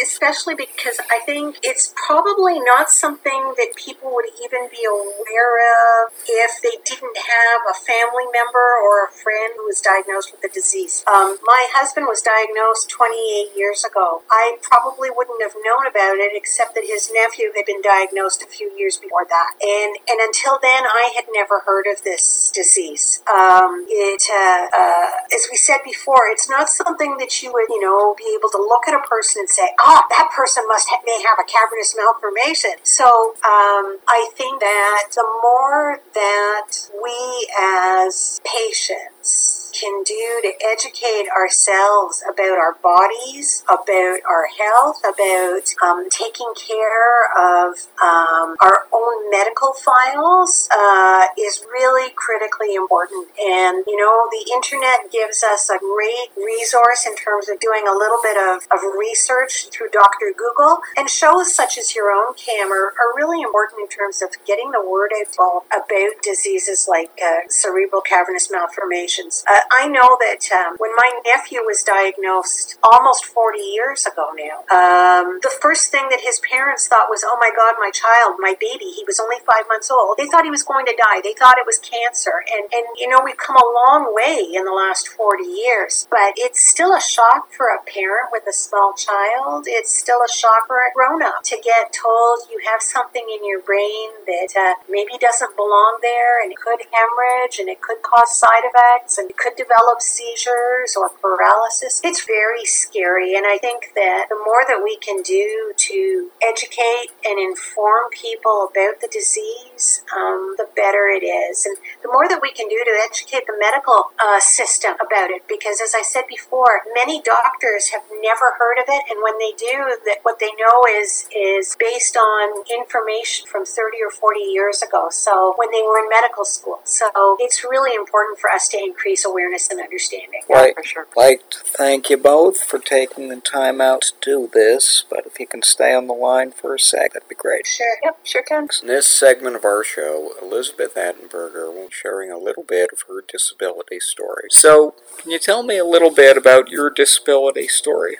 especially 0.03 0.59
because 0.59 0.99
I 1.07 1.23
think 1.23 1.63
it's 1.63 1.95
probably 1.95 2.59
not 2.59 2.91
something 2.91 3.55
that 3.55 3.79
people 3.79 4.11
would 4.11 4.27
even 4.43 4.67
be 4.75 4.83
aware 4.83 5.55
of 5.63 6.11
if 6.27 6.59
they 6.67 6.83
didn't 6.83 7.15
have 7.15 7.63
a 7.71 7.79
family 7.79 8.27
member 8.35 8.75
or 8.83 9.07
a 9.07 9.11
friend 9.15 9.55
who 9.55 9.71
was 9.71 9.79
diagnosed 9.79 10.35
with 10.35 10.43
the 10.43 10.51
disease. 10.51 11.07
Um, 11.07 11.39
my 11.47 11.71
husband 11.79 12.11
was 12.11 12.27
diagnosed 12.27 12.91
28 12.91 13.55
years 13.55 13.87
ago. 13.87 14.27
I 14.27 14.59
probably 14.59 15.15
wouldn't 15.15 15.39
have 15.39 15.55
known 15.63 15.87
about 15.87 16.19
it 16.19 16.35
except 16.35 16.75
that 16.75 16.91
his 16.91 17.07
nephew 17.15 17.55
had 17.55 17.71
been 17.71 17.87
diagnosed 17.87 18.43
a 18.43 18.51
few 18.51 18.75
years 18.75 18.99
before 18.99 19.31
that. 19.31 19.55
And, 19.63 19.95
and 20.15 20.21
until 20.23 20.59
then, 20.63 20.85
I 20.87 21.11
had 21.17 21.25
never 21.33 21.63
heard 21.67 21.87
of 21.91 22.05
this 22.05 22.53
disease. 22.55 23.21
Um, 23.27 23.85
it, 23.89 24.23
uh, 24.31 24.67
uh, 24.71 25.35
as 25.35 25.49
we 25.51 25.57
said 25.57 25.79
before, 25.85 26.31
it's 26.31 26.49
not 26.49 26.69
something 26.69 27.17
that 27.19 27.43
you 27.43 27.53
would, 27.53 27.67
you 27.69 27.81
know, 27.81 28.15
be 28.15 28.37
able 28.39 28.49
to 28.51 28.59
look 28.59 28.87
at 28.87 28.95
a 28.95 29.03
person 29.09 29.41
and 29.41 29.51
say, 29.51 29.75
ah, 29.81 29.99
oh, 29.99 30.07
that 30.11 30.31
person 30.31 30.63
must 30.69 30.89
ha- 30.89 31.03
may 31.05 31.19
have 31.27 31.39
a 31.43 31.47
cavernous 31.51 31.97
malformation. 31.99 32.79
So 32.85 33.35
um, 33.43 33.99
I 34.07 34.31
think 34.37 34.61
that 34.61 35.11
the 35.15 35.27
more 35.43 35.99
that 36.15 36.71
we 37.03 37.51
as 37.59 38.41
patients 38.47 39.64
can 39.75 40.03
do 40.03 40.41
to 40.43 40.53
educate 40.63 41.27
ourselves 41.35 42.23
about 42.23 42.59
our 42.59 42.79
bodies, 42.83 43.65
about 43.67 44.23
our 44.23 44.47
health, 44.59 45.03
about 45.03 45.67
um, 45.83 46.09
taking 46.09 46.53
care 46.55 47.27
of 47.35 47.75
um, 47.99 48.55
our 48.61 48.87
own 48.93 49.31
medical 49.31 49.73
files 49.73 50.69
uh, 50.71 51.27
is 51.39 51.65
really 51.71 52.13
critically 52.15 52.75
important. 52.75 53.29
And, 53.39 53.85
you 53.87 53.97
know, 53.97 54.29
the 54.31 54.47
internet 54.55 55.11
gives 55.11 55.43
us 55.43 55.69
a 55.71 55.79
great 55.79 56.31
resource 56.37 57.07
in 57.07 57.17
terms 57.17 57.49
of 57.49 57.59
doing 57.59 57.85
a 57.89 57.93
little 57.93 58.23
bit 58.23 58.37
of, 58.37 58.63
of 58.71 58.81
research 58.97 59.69
through 59.73 59.91
Dr. 59.91 60.33
Google, 60.37 60.79
and 60.97 61.11
shows 61.11 61.55
such 61.55 61.79
as 61.79 61.95
your 61.95 62.11
own 62.11 62.35
camera 62.35 62.95
are 62.95 63.17
really 63.17 63.43
important 63.43 63.81
in 63.81 63.89
terms 63.89 64.23
of 64.23 64.31
getting 64.47 64.71
the 64.71 64.85
word 64.85 65.11
out 65.15 65.65
about 65.73 66.23
diseases 66.23 66.87
like 66.89 67.11
uh, 67.23 67.49
cerebral 67.49 68.03
cavernous 68.03 68.51
malformations. 68.51 69.45
Uh, 69.49 69.61
I 69.71 69.89
know 69.89 70.17
that 70.21 70.45
um, 70.53 70.77
when 70.79 70.95
my 70.97 71.11
nephew 71.25 71.61
was 71.65 71.83
diagnosed 71.83 72.79
almost 72.83 73.25
40 73.25 73.59
years 73.59 74.07
ago 74.07 74.31
now, 74.37 74.65
um, 74.73 75.41
the 75.43 75.53
first 75.61 75.91
thing 75.91 76.09
that 76.11 76.21
his 76.21 76.41
parents 76.41 76.89
thought 76.89 77.09
was, 77.09 77.25
oh 77.25 77.37
my 77.41 77.51
God, 77.55 77.75
my 77.79 77.91
child, 77.91 78.37
my 78.39 78.55
baby, 78.61 78.93
he 78.93 79.05
was 79.07 79.21
only 79.21 79.37
five 79.47 79.65
months 79.69 79.91
old. 79.91 80.17
They 80.17 80.27
thought 80.27 80.45
he 80.45 80.51
was 80.51 80.63
going 80.63 80.87
to 80.87 80.97
die. 80.97 81.21
They 81.23 81.35
thought 81.35 81.59
it 81.59 81.67
was 81.67 81.79
cancer. 81.79 82.45
And, 82.53 82.69
and 82.73 82.85
you 82.99 83.09
know, 83.09 83.21
we've 83.25 83.39
come 83.39 83.57
a 83.57 83.73
long 83.87 84.15
way 84.15 84.45
in 84.53 84.65
the 84.65 84.75
last 84.75 85.09
40 85.09 85.45
years, 85.45 86.07
but 86.11 86.35
it's 86.37 86.61
still 86.61 86.95
a 86.95 87.01
shock 87.01 87.53
for 87.53 87.69
a 87.69 87.83
parent 87.85 88.31
with 88.33 88.45
a 88.49 88.53
small 88.53 88.95
child. 88.95 89.65
It's 89.67 89.93
still 89.93 90.21
a 90.25 90.31
shock 90.31 90.67
for 90.67 90.79
a 90.79 90.93
grown 90.95 91.23
up 91.23 91.43
to 91.45 91.57
get 91.63 91.93
told 91.93 92.47
you 92.51 92.61
have 92.71 92.83
something 92.83 93.25
in 93.29 93.47
your 93.47 93.61
brain 93.61 94.11
that 94.27 94.53
uh, 94.57 94.75
maybe 94.89 95.19
doesn't 95.21 95.57
belong 95.57 95.99
there 96.03 96.43
and 96.43 96.53
it 96.53 96.59
could 96.59 96.81
hemorrhage 96.93 97.59
and 97.59 97.69
it 97.69 97.81
could 97.81 98.03
cause 98.03 98.35
side 98.35 98.65
effects 98.65 99.19
and 99.19 99.31
it 99.31 99.37
could 99.37 99.54
develop 99.57 100.01
seizures 100.01 100.97
or 100.97 101.11
paralysis. 101.21 102.01
It's 102.05 102.25
very 102.25 102.65
scary, 102.65 103.37
and 103.37 103.47
I 103.47 103.59
think 103.59 103.93
that 103.95 104.27
the 104.29 104.37
more 104.37 104.65
that 104.67 104.83
we 104.83 104.97
can 104.97 105.23
do 105.23 105.73
to 105.77 106.31
educate 106.43 107.15
and 107.25 107.39
inform 107.39 108.11
people 108.11 108.69
about 108.71 109.01
the 109.01 109.09
disease, 109.11 110.03
um, 110.15 110.55
the 110.59 110.67
better 110.77 111.07
it 111.07 111.25
is. 111.25 111.67
And 111.67 111.77
the 112.03 112.11
more 112.11 112.29
that 112.29 112.43
we 112.43 112.53
can 112.53 112.69
do 112.69 112.83
to 112.85 112.95
educate 113.05 113.47
the 113.47 113.57
medical 113.59 114.11
uh, 114.19 114.41
system 114.41 114.95
about 115.01 115.31
it, 115.31 115.47
because 115.49 115.81
as 115.81 115.95
I 115.95 116.03
said 116.03 116.25
before, 116.29 116.83
many 116.95 117.23
doctors 117.23 117.91
have 117.91 118.03
never 118.21 118.59
heard 118.59 118.79
of 118.79 118.89
it, 118.89 119.03
and 119.11 119.23
when 119.23 119.39
they 119.39 119.53
do, 119.57 119.97
that 120.07 120.19
what 120.23 120.39
they 120.39 120.51
know 120.59 120.83
is 120.89 121.27
is 121.35 121.77
based 121.79 122.17
on 122.17 122.65
information 122.71 123.47
from 123.47 123.65
30 123.65 123.99
or 124.03 124.11
40 124.11 124.41
years 124.41 124.83
ago. 124.83 125.09
So 125.11 125.55
when 125.57 125.71
they 125.71 125.83
were 125.83 125.99
in 125.99 126.09
medical 126.09 126.45
school. 126.45 126.81
So 126.85 127.11
it's 127.39 127.65
really 127.65 127.95
important 127.95 128.39
for 128.39 128.51
us 128.51 128.69
to 128.69 128.79
increase 128.79 129.25
awareness 129.25 129.44
and 129.53 129.81
understanding. 129.81 130.41
Right. 130.49 130.75
Yeah, 130.77 130.83
sure. 130.85 131.07
like 131.17 131.51
to 131.51 131.59
thank 131.61 132.11
you 132.11 132.17
both 132.17 132.63
for 132.63 132.79
taking 132.79 133.29
the 133.29 133.41
time 133.41 133.81
out 133.81 134.03
to 134.03 134.13
do 134.21 134.51
this, 134.53 135.05
but 135.09 135.27
if 135.27 135.39
you 135.39 135.47
can 135.47 135.63
stay 135.63 135.95
on 135.95 136.07
the 136.07 136.15
line 136.15 136.53
for 136.53 136.75
a 136.75 136.79
sec, 136.79 137.13
that'd 137.13 137.29
be 137.29 137.35
great. 137.35 137.67
Sure. 137.67 137.97
Yep, 138.03 138.19
sure 138.25 138.43
can. 138.43 138.69
In 138.83 138.89
this 138.89 139.07
segment 139.07 139.57
of 139.57 139.65
our 139.65 139.85
show, 139.85 140.31
Elizabeth 140.43 140.95
Attenberger 140.95 141.73
will 141.73 141.87
be 141.87 141.93
sharing 141.93 142.31
a 142.31 142.39
little 142.39 142.65
bit 142.65 142.91
of 142.93 143.03
her 143.09 143.23
disability 143.27 144.01
story. 144.01 144.49
So, 144.51 144.95
can 145.19 145.31
you 145.31 145.39
tell 145.39 145.63
me 145.63 145.79
a 145.79 145.85
little 145.85 146.11
bit 146.11 146.37
about 146.37 146.69
your 146.71 146.91
disability 146.91 147.69
story? 147.69 148.17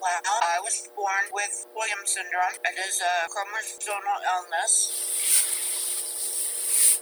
Well, 0.00 0.20
I 0.26 0.60
was 0.62 0.88
born 0.94 1.32
with 1.32 1.66
Williams 1.74 2.10
syndrome. 2.12 2.60
It 2.64 2.78
is 2.78 3.00
a 3.00 3.28
chromosomal 3.30 4.20
illness 4.28 5.73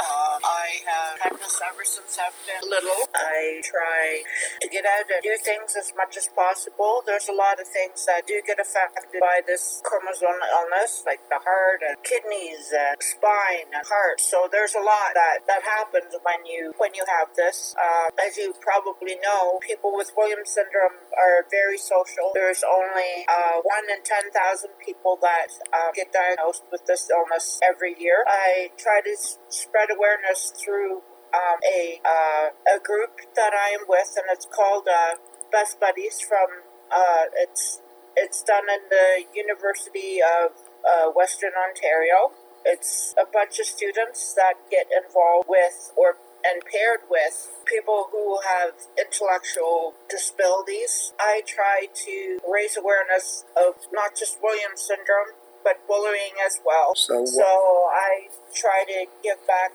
uh, 0.02 0.36
I 0.42 0.66
have 0.86 1.14
had 1.20 1.34
this 1.38 1.60
ever 1.62 1.84
since 1.84 2.18
I've 2.18 2.34
been 2.42 2.66
little. 2.66 3.06
I 3.14 3.62
try 3.62 4.22
to 4.62 4.66
get 4.68 4.82
out 4.82 5.06
and 5.06 5.22
do 5.22 5.34
things 5.38 5.78
as 5.78 5.92
much 5.94 6.16
as 6.16 6.26
possible. 6.34 7.02
There's 7.06 7.28
a 7.28 7.36
lot 7.36 7.60
of 7.62 7.66
things 7.70 8.02
that 8.06 8.26
do 8.26 8.42
get 8.42 8.58
affected 8.58 9.20
by 9.20 9.46
this 9.46 9.82
chromosomal 9.86 10.42
illness, 10.42 11.04
like 11.06 11.22
the 11.28 11.38
heart 11.38 11.86
and 11.86 11.94
kidneys 12.02 12.72
and 12.74 12.98
spine 12.98 13.70
and 13.70 13.84
heart. 13.86 14.18
So 14.18 14.48
there's 14.50 14.74
a 14.74 14.82
lot 14.82 15.14
that, 15.14 15.46
that 15.46 15.62
happens 15.62 16.14
when 16.22 16.42
you 16.46 16.74
when 16.78 16.94
you 16.94 17.04
have 17.06 17.30
this. 17.36 17.74
Uh, 17.78 18.10
as 18.18 18.36
you 18.36 18.54
probably 18.58 19.18
know, 19.22 19.60
people 19.62 19.94
with 19.94 20.10
Williams 20.16 20.50
syndrome 20.50 20.98
are 21.14 21.46
very 21.50 21.78
social. 21.78 22.34
There's 22.34 22.64
only 22.66 23.22
uh, 23.28 23.62
one 23.62 23.86
in 23.86 24.02
ten 24.02 24.32
thousand 24.34 24.74
people 24.82 25.18
that 25.22 25.54
uh, 25.70 25.94
get 25.94 26.10
diagnosed 26.10 26.66
with 26.72 26.86
this 26.86 27.06
illness 27.06 27.60
every 27.62 27.94
year. 27.98 28.24
I 28.26 28.74
try 28.78 28.98
to 29.04 29.14
spread 29.48 29.82
spread 29.82 29.91
awareness 29.94 30.52
through 30.56 31.02
um, 31.32 31.58
a 31.64 32.00
uh, 32.04 32.76
a 32.76 32.78
group 32.80 33.20
that 33.36 33.52
I 33.52 33.70
am 33.70 33.86
with, 33.88 34.12
and 34.16 34.26
it's 34.30 34.46
called 34.46 34.86
uh, 34.88 35.16
Best 35.50 35.80
Buddies. 35.80 36.20
From 36.20 36.64
uh, 36.92 37.24
it's 37.36 37.80
it's 38.16 38.42
done 38.42 38.64
in 38.68 38.88
the 38.90 39.24
University 39.34 40.20
of 40.20 40.52
uh, 40.84 41.10
Western 41.14 41.52
Ontario. 41.56 42.32
It's 42.64 43.14
a 43.18 43.24
bunch 43.26 43.58
of 43.58 43.66
students 43.66 44.34
that 44.34 44.54
get 44.70 44.86
involved 44.92 45.48
with 45.48 45.92
or 45.96 46.16
and 46.44 46.62
paired 46.66 47.06
with 47.08 47.50
people 47.66 48.08
who 48.10 48.38
have 48.42 48.74
intellectual 48.98 49.94
disabilities. 50.10 51.12
I 51.18 51.42
try 51.46 51.86
to 51.86 52.38
raise 52.42 52.76
awareness 52.76 53.44
of 53.56 53.74
not 53.92 54.16
just 54.16 54.38
Williams 54.42 54.82
syndrome, 54.82 55.38
but 55.64 55.86
bullying 55.86 56.36
as 56.44 56.60
well. 56.64 56.94
So, 56.94 57.24
so 57.24 57.42
I 57.42 58.28
try 58.54 58.84
to 58.86 59.06
give 59.22 59.46
back 59.46 59.72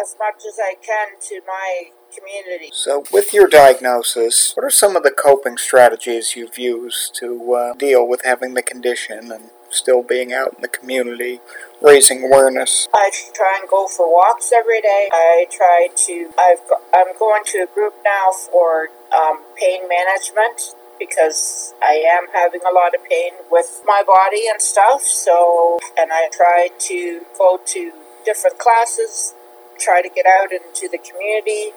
as 0.00 0.16
much 0.18 0.42
as 0.46 0.58
I 0.58 0.74
can 0.74 1.08
to 1.20 1.40
my 1.46 1.90
community. 2.16 2.70
So, 2.72 3.04
with 3.12 3.32
your 3.32 3.48
diagnosis, 3.48 4.52
what 4.54 4.64
are 4.64 4.70
some 4.70 4.96
of 4.96 5.02
the 5.02 5.10
coping 5.10 5.56
strategies 5.56 6.36
you've 6.36 6.58
used 6.58 7.14
to 7.16 7.54
uh, 7.54 7.74
deal 7.74 8.06
with 8.06 8.22
having 8.24 8.54
the 8.54 8.62
condition 8.62 9.32
and 9.32 9.50
still 9.70 10.02
being 10.02 10.32
out 10.32 10.54
in 10.54 10.60
the 10.60 10.68
community, 10.68 11.40
raising 11.80 12.24
awareness? 12.24 12.88
I 12.94 13.10
try 13.34 13.58
and 13.60 13.68
go 13.68 13.86
for 13.86 14.10
walks 14.10 14.52
every 14.52 14.80
day. 14.80 15.08
I 15.12 15.46
try 15.50 15.88
to. 15.94 16.30
I've, 16.38 16.60
I'm 16.94 17.18
going 17.18 17.42
to 17.46 17.58
a 17.58 17.74
group 17.74 17.94
now 18.04 18.32
for 18.32 18.88
um, 19.14 19.40
pain 19.56 19.88
management 19.88 20.74
because 21.06 21.74
I 21.82 21.94
am 21.94 22.28
having 22.32 22.60
a 22.62 22.72
lot 22.72 22.94
of 22.94 23.02
pain 23.08 23.32
with 23.50 23.82
my 23.86 24.02
body 24.06 24.44
and 24.50 24.60
stuff. 24.60 25.02
So, 25.02 25.78
and 25.98 26.12
I 26.12 26.28
try 26.30 26.68
to 26.78 27.22
go 27.38 27.58
to 27.64 27.92
different 28.24 28.58
classes, 28.58 29.34
try 29.78 30.02
to 30.02 30.08
get 30.08 30.26
out 30.26 30.52
into 30.52 30.88
the 30.88 30.98
community. 30.98 31.72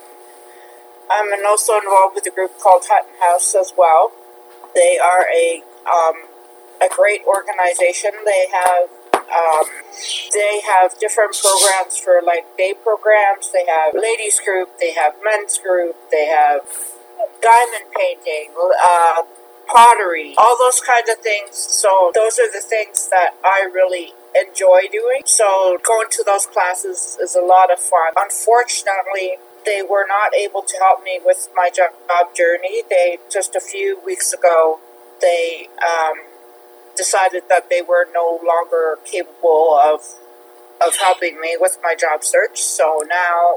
I'm 1.10 1.46
also 1.46 1.78
involved 1.78 2.16
with 2.16 2.26
a 2.28 2.32
group 2.32 2.60
called 2.60 2.84
Hutton 2.88 3.14
House 3.20 3.56
as 3.56 3.74
well. 3.78 4.12
They 4.74 4.98
are 4.98 5.26
a 5.30 5.64
um, 5.86 6.28
a 6.82 6.90
great 6.94 7.22
organization. 7.26 8.12
They 8.26 8.46
have 8.52 8.90
um, 9.14 9.66
they 10.34 10.62
have 10.66 10.98
different 11.00 11.36
programs 11.38 11.98
for 11.98 12.22
like 12.24 12.58
day 12.58 12.74
programs. 12.74 13.52
They 13.52 13.66
have 13.66 13.94
ladies 13.94 14.40
group. 14.40 14.78
They 14.80 14.94
have 14.94 15.14
men's 15.24 15.58
group. 15.58 15.96
They 16.12 16.26
have 16.26 16.95
diamond 17.42 17.86
painting, 17.96 18.52
uh, 18.58 19.24
pottery, 19.68 20.36
all 20.38 20.58
those 20.58 20.80
kinds 20.80 21.10
of 21.10 21.18
things. 21.20 21.58
So 21.58 22.12
those 22.14 22.40
are 22.40 22.52
the 22.52 22.62
things 22.62 23.10
that 23.10 23.32
I 23.44 23.68
really 23.72 24.14
enjoy 24.36 24.84
doing. 24.92 25.22
So 25.26 25.78
going 25.84 26.08
to 26.12 26.24
those 26.24 26.46
classes 26.46 27.18
is 27.22 27.36
a 27.36 27.42
lot 27.42 27.72
of 27.72 27.80
fun. 27.80 28.14
Unfortunately, 28.18 29.38
they 29.66 29.82
were 29.82 30.06
not 30.08 30.34
able 30.36 30.62
to 30.62 30.78
help 30.80 31.04
me 31.04 31.20
with 31.24 31.50
my 31.56 31.70
job 31.74 31.92
journey. 32.36 32.84
They 32.90 33.18
just 33.32 33.56
a 33.56 33.62
few 33.62 34.00
weeks 34.06 34.32
ago 34.34 34.80
they 35.22 35.68
um, 35.82 36.14
decided 36.96 37.44
that 37.50 37.70
they 37.70 37.82
were 37.82 38.08
no 38.14 38.40
longer 38.46 39.00
capable 39.06 39.80
of 39.82 40.02
of 40.86 40.98
helping 40.98 41.40
me 41.40 41.56
with 41.60 41.78
my 41.82 41.96
job 41.96 42.24
search. 42.24 42.62
So 42.62 43.00
now 43.08 43.56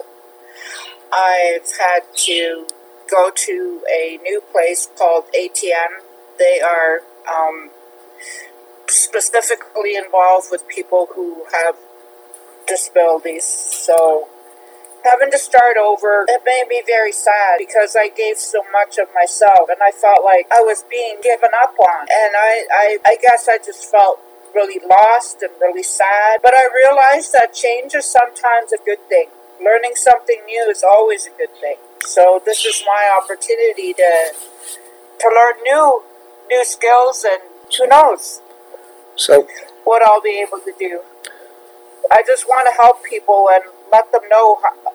I've 1.12 1.68
had 1.78 2.02
to 2.26 2.66
go 3.10 3.30
to 3.34 3.82
a 3.90 4.18
new 4.22 4.40
place 4.52 4.88
called 4.96 5.24
ATN. 5.38 6.04
They 6.38 6.60
are 6.60 7.00
um, 7.28 7.70
specifically 8.86 9.96
involved 9.96 10.48
with 10.50 10.66
people 10.68 11.08
who 11.14 11.44
have 11.52 11.76
disabilities. 12.66 13.44
So 13.44 14.28
having 15.04 15.30
to 15.30 15.38
start 15.38 15.76
over, 15.76 16.24
it 16.28 16.42
made 16.44 16.66
me 16.68 16.82
very 16.86 17.12
sad 17.12 17.56
because 17.58 17.96
I 17.98 18.08
gave 18.08 18.38
so 18.38 18.62
much 18.72 18.98
of 18.98 19.08
myself 19.14 19.68
and 19.68 19.78
I 19.82 19.90
felt 19.90 20.24
like 20.24 20.46
I 20.52 20.60
was 20.60 20.84
being 20.90 21.16
given 21.22 21.50
up 21.56 21.74
on. 21.78 22.00
And 22.00 22.32
I, 22.36 22.64
I, 22.70 22.98
I 23.06 23.16
guess 23.20 23.48
I 23.48 23.58
just 23.58 23.90
felt 23.90 24.20
really 24.54 24.80
lost 24.86 25.42
and 25.42 25.52
really 25.60 25.82
sad. 25.82 26.40
But 26.42 26.54
I 26.54 26.68
realized 26.74 27.32
that 27.32 27.54
change 27.54 27.94
is 27.94 28.04
sometimes 28.04 28.72
a 28.72 28.78
good 28.84 29.00
thing. 29.08 29.28
Learning 29.60 29.92
something 29.94 30.38
new 30.46 30.68
is 30.70 30.84
always 30.84 31.26
a 31.26 31.30
good 31.30 31.54
thing. 31.60 31.76
So 32.06 32.40
this 32.44 32.64
is 32.64 32.82
my 32.86 33.20
opportunity 33.22 33.92
to 33.94 34.32
to 35.20 35.28
learn 35.28 35.62
new 35.62 36.02
new 36.48 36.64
skills 36.64 37.24
and 37.28 37.42
who 37.76 37.86
knows 37.86 38.40
So, 39.16 39.46
what 39.84 40.02
I'll 40.06 40.20
be 40.22 40.40
able 40.46 40.60
to 40.60 40.72
do. 40.78 41.00
I 42.10 42.22
just 42.26 42.46
want 42.46 42.68
to 42.70 42.74
help 42.80 43.04
people 43.04 43.48
and 43.52 43.64
let 43.92 44.12
them 44.12 44.22
know 44.30 44.58
how, 44.62 44.92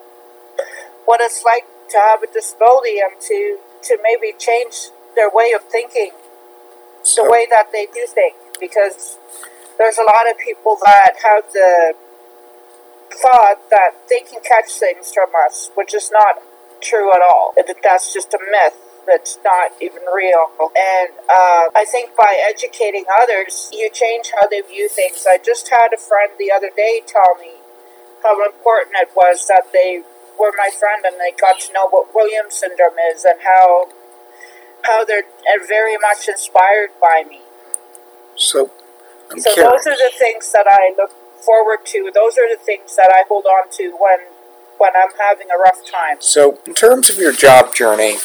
what 1.05 1.21
it's 1.21 1.43
like 1.43 1.65
to 1.89 1.97
have 1.99 2.23
a 2.23 2.27
disability 2.27 2.99
and 2.99 3.19
to 3.21 3.59
to 3.83 3.97
maybe 4.01 4.33
change 4.39 4.89
their 5.15 5.29
way 5.29 5.51
of 5.53 5.63
thinking, 5.69 6.11
the 7.15 7.29
way 7.29 7.45
that 7.49 7.71
they 7.71 7.85
do 7.93 8.07
think, 8.07 8.35
because 8.59 9.17
there's 9.77 9.97
a 9.97 10.03
lot 10.03 10.29
of 10.29 10.37
people 10.37 10.77
that 10.85 11.13
have 11.23 11.51
the 11.53 11.93
thought 13.11 13.69
that 13.69 13.91
they 14.09 14.21
can 14.21 14.41
catch 14.41 14.71
things 14.73 15.13
from 15.13 15.29
us, 15.45 15.69
which 15.75 15.93
is 15.93 16.09
not 16.11 16.41
true 16.83 17.11
at 17.11 17.21
all. 17.21 17.53
That 17.55 17.73
that's 17.81 18.13
just 18.13 18.33
a 18.33 18.39
myth. 18.39 18.77
That's 19.07 19.37
not 19.43 19.71
even 19.81 20.03
real. 20.13 20.47
And 20.59 21.09
uh, 21.27 21.67
I 21.75 21.85
think 21.89 22.15
by 22.15 22.39
educating 22.47 23.05
others, 23.21 23.69
you 23.73 23.89
change 23.91 24.31
how 24.39 24.47
they 24.47 24.61
view 24.61 24.87
things. 24.87 25.25
I 25.29 25.37
just 25.37 25.69
had 25.69 25.89
a 25.93 25.97
friend 25.99 26.31
the 26.39 26.51
other 26.51 26.69
day 26.75 27.01
tell 27.05 27.35
me 27.39 27.51
how 28.23 28.39
important 28.45 28.95
it 29.01 29.09
was 29.15 29.47
that 29.47 29.73
they 29.73 30.03
were 30.39 30.53
my 30.57 30.69
friend 30.71 31.03
and 31.05 31.15
they 31.19 31.31
got 31.39 31.59
to 31.61 31.73
know 31.73 31.87
what 31.89 32.15
Williams 32.15 32.55
syndrome 32.55 32.95
is 33.13 33.25
and 33.25 33.39
how 33.43 33.87
how 34.83 35.05
they're 35.05 35.23
very 35.67 35.97
much 35.97 36.27
inspired 36.27 36.89
by 37.01 37.23
me. 37.27 37.41
so 38.35 38.71
I'm 39.31 39.39
So 39.39 39.53
curious. 39.53 39.71
those 39.85 39.87
are 39.93 39.97
the 39.97 40.11
things 40.17 40.51
that 40.51 40.67
I 40.67 40.93
look 40.97 41.11
forward 41.43 41.85
to. 41.87 42.11
Those 42.13 42.37
are 42.37 42.49
the 42.49 42.61
things 42.61 42.95
that 42.95 43.11
I 43.13 43.23
hold 43.27 43.45
on 43.45 43.69
to 43.71 43.95
when 43.99 44.19
when 44.77 44.91
I'm 44.95 45.15
having 45.19 45.47
a 45.51 45.57
rough 45.57 45.85
time. 45.89 46.17
So, 46.19 46.59
in 46.65 46.73
terms 46.73 47.09
of 47.09 47.17
your 47.17 47.33
job 47.33 47.75
journey, 47.75 48.17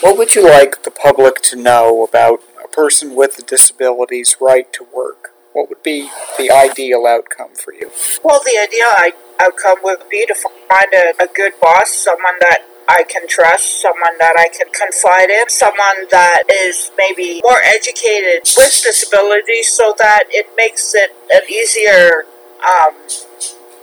what 0.00 0.16
would 0.18 0.34
you 0.34 0.44
like 0.44 0.82
the 0.82 0.90
public 0.90 1.40
to 1.42 1.56
know 1.56 2.04
about 2.04 2.40
a 2.62 2.68
person 2.68 3.14
with 3.14 3.38
a 3.38 3.42
disability's 3.42 4.36
right 4.40 4.72
to 4.72 4.86
work? 4.94 5.30
What 5.52 5.68
would 5.68 5.82
be 5.82 6.08
the 6.38 6.50
ideal 6.50 7.06
outcome 7.06 7.54
for 7.54 7.74
you? 7.74 7.90
Well, 8.22 8.40
the 8.44 8.58
ideal 8.62 9.18
outcome 9.40 9.78
would 9.82 10.08
be 10.08 10.24
to 10.26 10.34
find 10.34 10.92
a, 10.94 11.22
a 11.22 11.26
good 11.26 11.52
boss, 11.60 11.92
someone 11.92 12.38
that 12.40 12.60
I 12.88 13.04
can 13.04 13.28
trust, 13.28 13.80
someone 13.80 14.18
that 14.18 14.34
I 14.36 14.48
can 14.48 14.66
confide 14.72 15.30
in, 15.30 15.48
someone 15.48 16.10
that 16.10 16.42
is 16.50 16.90
maybe 16.98 17.40
more 17.44 17.62
educated 17.62 18.42
with 18.56 18.82
disabilities 18.82 19.72
so 19.72 19.94
that 19.98 20.24
it 20.30 20.46
makes 20.56 20.94
it 20.94 21.10
an 21.32 21.42
easier 21.48 22.24
um, 22.66 22.94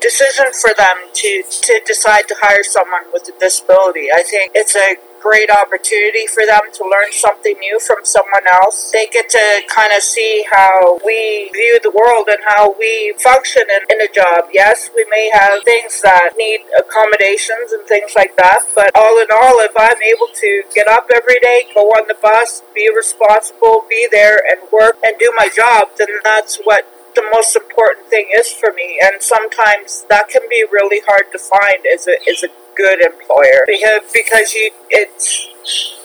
decision 0.02 0.54
for 0.54 0.72
them 0.78 0.96
to, 1.14 1.44
to 1.44 1.82
decide 1.86 2.28
to 2.28 2.36
hire 2.40 2.64
someone 2.64 3.12
with 3.14 3.30
a 3.30 3.40
disability. 3.40 4.08
I 4.14 4.24
think 4.24 4.52
it's 4.56 4.76
a 4.76 4.96
great 5.22 5.50
opportunity 5.50 6.28
for 6.28 6.46
them 6.46 6.62
to 6.72 6.84
learn 6.84 7.12
something 7.12 7.58
new 7.60 7.80
from 7.80 7.98
someone 8.04 8.46
else. 8.64 8.92
They 8.92 9.08
get 9.08 9.30
to 9.30 9.62
kind 9.68 9.92
of 9.96 10.02
see 10.04 10.46
how 10.52 11.00
we 11.04 11.50
view 11.54 11.80
the 11.82 11.92
world 11.92 12.30
and 12.30 12.40
how 12.48 12.76
we 12.80 13.14
function 13.18 13.64
in, 13.68 13.98
in 13.98 14.02
a 14.02 14.12
job. 14.12 14.50
Yes, 14.54 14.90
we 14.96 15.06
may 15.10 15.30
have 15.34 15.64
things 15.66 16.02
that 16.02 16.32
need 16.38 16.62
accommodations 16.78 17.72
and 17.74 17.86
things 17.88 18.14
like 18.16 18.36
that, 18.38 18.62
but 18.76 18.92
all 18.96 19.20
in 19.20 19.28
all, 19.34 19.60
if 19.60 19.74
I'm 19.78 20.02
able 20.02 20.28
to 20.34 20.64
get 20.74 20.88
up 20.88 21.10
every 21.14 21.40
day, 21.42 21.66
go 21.74 21.90
on 21.98 22.08
the 22.08 22.16
bus, 22.22 22.62
be 22.74 22.90
responsible, 22.96 23.86
be 23.90 24.08
there 24.12 24.40
and 24.50 24.62
work 24.72 24.98
and 25.04 25.18
do 25.20 25.34
my 25.38 25.50
job, 25.54 25.90
then 25.98 26.08
that's 26.24 26.58
what 26.64 26.86
the 27.18 27.28
most 27.34 27.56
important 27.56 28.08
thing 28.08 28.30
is 28.34 28.54
for 28.54 28.72
me. 28.74 29.02
And 29.02 29.22
sometimes 29.22 30.06
that 30.10 30.30
can 30.30 30.44
be 30.50 30.64
really 30.72 31.02
hard 31.08 31.32
to 31.34 31.40
find 31.40 31.82
as 31.92 32.08
a, 32.08 32.16
as 32.30 32.44
a 32.44 32.50
good 32.78 33.02
employer 33.02 33.66
because, 33.66 34.06
because 34.14 34.54
you, 34.54 34.70
it's 34.90 35.50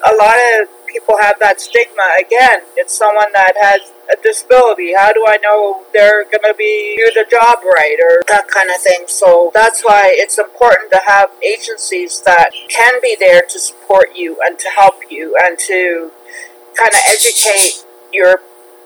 a 0.09 0.16
lot 0.16 0.37
of 0.57 0.69
people 0.88 1.16
have 1.21 1.37
that 1.40 1.61
stigma. 1.61 2.16
Again, 2.19 2.64
it's 2.76 2.97
someone 2.97 3.33
that 3.35 3.52
has 3.61 3.92
a 4.09 4.16
disability. 4.23 4.95
How 4.97 5.12
do 5.12 5.25
I 5.28 5.37
know 5.42 5.85
they're 5.92 6.25
going 6.25 6.49
to 6.49 6.54
be 6.57 6.97
do 6.97 7.12
the 7.14 7.28
job 7.31 7.61
right 7.64 7.97
or 8.00 8.23
that 8.28 8.49
kind 8.49 8.71
of 8.71 8.81
thing? 8.81 9.05
So 9.07 9.51
that's 9.55 9.83
why 9.83 10.09
it's 10.12 10.38
important 10.38 10.90
to 10.92 11.01
have 11.07 11.31
agencies 11.44 12.22
that 12.25 12.51
can 12.68 13.01
be 13.03 13.16
there 13.20 13.42
to 13.48 13.59
support 13.59 14.16
you 14.16 14.38
and 14.44 14.59
to 14.59 14.68
help 14.68 15.01
you 15.11 15.37
and 15.44 15.59
to 15.61 16.11
kind 16.75 16.90
of 16.92 17.01
educate 17.09 17.85
your 18.12 18.40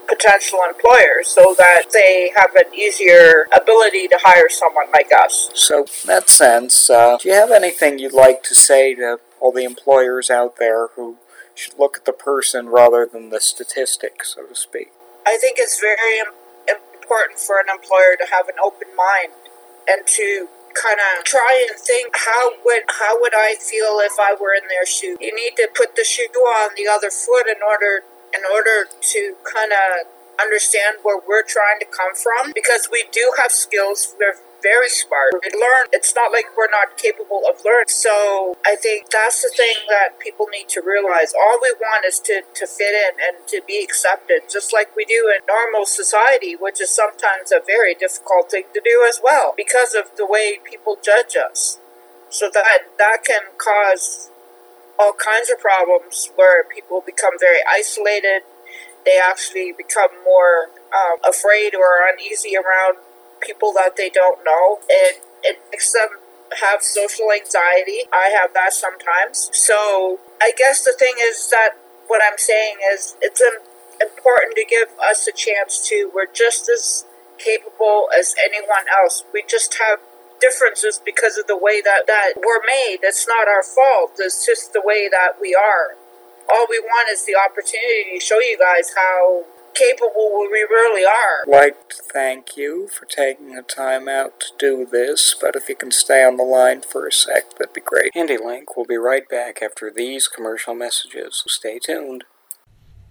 potential 0.06 0.60
employers 0.68 1.28
so 1.28 1.54
that 1.58 1.84
they 1.92 2.32
have 2.36 2.54
an 2.54 2.72
easier 2.74 3.46
ability 3.54 4.08
to 4.08 4.18
hire 4.22 4.48
someone 4.48 4.86
like 4.92 5.10
us. 5.12 5.50
So, 5.54 5.80
in 5.80 6.06
that 6.06 6.28
sense, 6.28 6.90
uh, 6.90 7.18
do 7.18 7.28
you 7.28 7.34
have 7.34 7.50
anything 7.50 7.98
you'd 7.98 8.12
like 8.12 8.42
to 8.44 8.54
say 8.54 8.94
to 8.94 9.18
all 9.40 9.52
the 9.52 9.64
employers 9.64 10.30
out 10.30 10.56
there 10.58 10.88
who 10.96 11.16
should 11.54 11.78
look 11.78 11.96
at 11.96 12.04
the 12.04 12.12
person 12.12 12.68
rather 12.68 13.06
than 13.06 13.30
the 13.30 13.40
statistics, 13.40 14.34
so 14.34 14.46
to 14.46 14.54
speak? 14.54 14.92
I 15.26 15.36
think 15.38 15.56
it's 15.58 15.80
very 15.80 16.20
important 16.20 17.38
for 17.38 17.58
an 17.58 17.66
employer 17.68 18.16
to 18.18 18.26
have 18.30 18.48
an 18.48 18.56
open 18.62 18.88
mind 18.96 19.32
and 19.88 20.06
to 20.06 20.48
kind 20.76 21.00
of 21.00 21.24
try 21.24 21.66
and 21.68 21.78
think 21.80 22.12
how 22.14 22.52
would 22.64 22.82
how 23.00 23.18
would 23.20 23.32
I 23.34 23.56
feel 23.56 23.98
if 24.04 24.12
I 24.20 24.36
were 24.38 24.52
in 24.52 24.68
their 24.68 24.84
shoe. 24.84 25.16
You 25.20 25.34
need 25.34 25.56
to 25.56 25.68
put 25.74 25.96
the 25.96 26.04
shoe 26.04 26.28
on 26.28 26.70
the 26.76 26.86
other 26.86 27.10
foot 27.10 27.48
in 27.48 27.62
order 27.64 28.04
in 28.34 28.42
order 28.52 28.88
to 28.88 29.20
kind 29.44 29.72
of 29.72 30.08
understand 30.40 30.98
where 31.02 31.18
we're 31.18 31.44
trying 31.44 31.80
to 31.80 31.86
come 31.86 32.14
from 32.14 32.52
because 32.54 32.88
we 32.90 33.04
do 33.12 33.32
have 33.40 33.50
skills. 33.50 34.14
We're 34.18 34.36
very 34.62 34.88
smart. 34.88 35.34
We 35.42 35.50
learn. 35.54 35.86
It's 35.92 36.14
not 36.14 36.32
like 36.32 36.46
we're 36.56 36.70
not 36.70 36.96
capable 36.96 37.42
of 37.48 37.62
learning. 37.64 37.88
So 37.88 38.56
I 38.64 38.76
think 38.76 39.10
that's 39.10 39.42
the 39.42 39.52
thing 39.54 39.76
that 39.88 40.18
people 40.18 40.46
need 40.50 40.68
to 40.70 40.82
realize. 40.84 41.32
All 41.32 41.58
we 41.60 41.72
want 41.78 42.04
is 42.04 42.18
to, 42.20 42.42
to 42.42 42.66
fit 42.66 42.94
in 42.94 43.14
and 43.20 43.46
to 43.48 43.62
be 43.66 43.82
accepted, 43.82 44.50
just 44.50 44.72
like 44.72 44.94
we 44.96 45.04
do 45.04 45.30
in 45.30 45.44
normal 45.46 45.86
society, 45.86 46.56
which 46.56 46.80
is 46.80 46.90
sometimes 46.90 47.52
a 47.52 47.60
very 47.64 47.94
difficult 47.94 48.50
thing 48.50 48.64
to 48.74 48.80
do 48.84 49.04
as 49.08 49.20
well 49.22 49.54
because 49.56 49.94
of 49.94 50.16
the 50.16 50.26
way 50.26 50.58
people 50.64 50.96
judge 51.02 51.36
us. 51.36 51.78
So 52.28 52.50
that 52.52 52.90
that 52.98 53.24
can 53.24 53.54
cause 53.56 54.30
all 54.98 55.12
kinds 55.12 55.50
of 55.50 55.58
problems 55.60 56.30
where 56.36 56.64
people 56.64 57.02
become 57.04 57.34
very 57.40 57.60
isolated. 57.68 58.42
They 59.04 59.18
actually 59.22 59.72
become 59.76 60.10
more 60.24 60.70
um, 60.92 61.18
afraid 61.22 61.74
or 61.74 62.02
uneasy 62.12 62.56
around 62.56 62.98
people 63.40 63.72
that 63.74 63.96
they 63.96 64.10
don't 64.10 64.44
know. 64.44 64.80
It 64.88 65.22
it 65.42 65.60
makes 65.70 65.92
them 65.92 66.08
have 66.62 66.82
social 66.82 67.30
anxiety. 67.32 68.08
I 68.12 68.34
have 68.40 68.54
that 68.54 68.72
sometimes. 68.72 69.50
So 69.52 70.18
I 70.40 70.52
guess 70.56 70.84
the 70.84 70.94
thing 70.98 71.14
is 71.20 71.50
that 71.50 71.70
what 72.08 72.22
I'm 72.24 72.38
saying 72.38 72.76
is 72.92 73.16
it's 73.20 73.40
im- 73.40 73.62
important 74.00 74.56
to 74.56 74.64
give 74.64 74.88
us 74.98 75.26
a 75.26 75.32
chance 75.32 75.86
to. 75.88 76.10
We're 76.14 76.32
just 76.32 76.68
as 76.68 77.04
capable 77.38 78.08
as 78.16 78.34
anyone 78.42 78.86
else. 79.02 79.24
We 79.32 79.44
just 79.48 79.74
have 79.78 80.00
differences 80.40 81.00
because 81.04 81.38
of 81.38 81.46
the 81.46 81.56
way 81.56 81.80
that, 81.80 82.06
that 82.06 82.34
we're 82.36 82.64
made. 82.66 82.98
It's 83.02 83.26
not 83.26 83.48
our 83.48 83.62
fault. 83.62 84.12
It's 84.18 84.44
just 84.44 84.72
the 84.72 84.82
way 84.84 85.08
that 85.10 85.40
we 85.40 85.54
are. 85.54 85.96
All 86.48 86.66
we 86.70 86.78
want 86.78 87.10
is 87.10 87.26
the 87.26 87.36
opportunity 87.36 88.14
to 88.14 88.20
show 88.20 88.38
you 88.38 88.56
guys 88.58 88.94
how 88.94 89.44
capable 89.74 90.46
we 90.50 90.66
really 90.70 91.04
are. 91.04 91.42
I'd 91.46 91.50
like 91.50 91.88
to 91.90 92.02
thank 92.12 92.56
you 92.56 92.88
for 92.88 93.04
taking 93.04 93.54
the 93.54 93.62
time 93.62 94.08
out 94.08 94.40
to 94.40 94.46
do 94.58 94.86
this, 94.86 95.36
but 95.38 95.54
if 95.54 95.68
you 95.68 95.76
can 95.76 95.90
stay 95.90 96.24
on 96.24 96.36
the 96.36 96.44
line 96.44 96.82
for 96.82 97.06
a 97.06 97.12
sec, 97.12 97.58
that'd 97.58 97.74
be 97.74 97.80
great. 97.80 98.12
Handi-Link 98.14 98.76
will 98.76 98.86
be 98.86 98.96
right 98.96 99.28
back 99.28 99.60
after 99.62 99.90
these 99.94 100.28
commercial 100.28 100.74
messages. 100.74 101.42
Stay 101.46 101.78
tuned. 101.78 102.24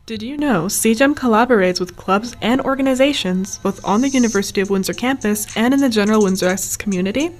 Did 0.08 0.22
you 0.22 0.38
know 0.38 0.66
CJAM 0.66 1.16
collaborates 1.16 1.80
with 1.80 1.98
clubs 1.98 2.36
and 2.40 2.62
organizations 2.62 3.58
both 3.58 3.84
on 3.84 4.02
the 4.02 4.10
University 4.10 4.62
of 4.62 4.70
Windsor 4.70 4.94
campus 4.94 5.58
and 5.58 5.74
in 5.74 5.80
the 5.80 5.90
general 5.90 6.22
Windsor 6.22 6.46
Essex 6.46 6.78
community? 6.78 7.32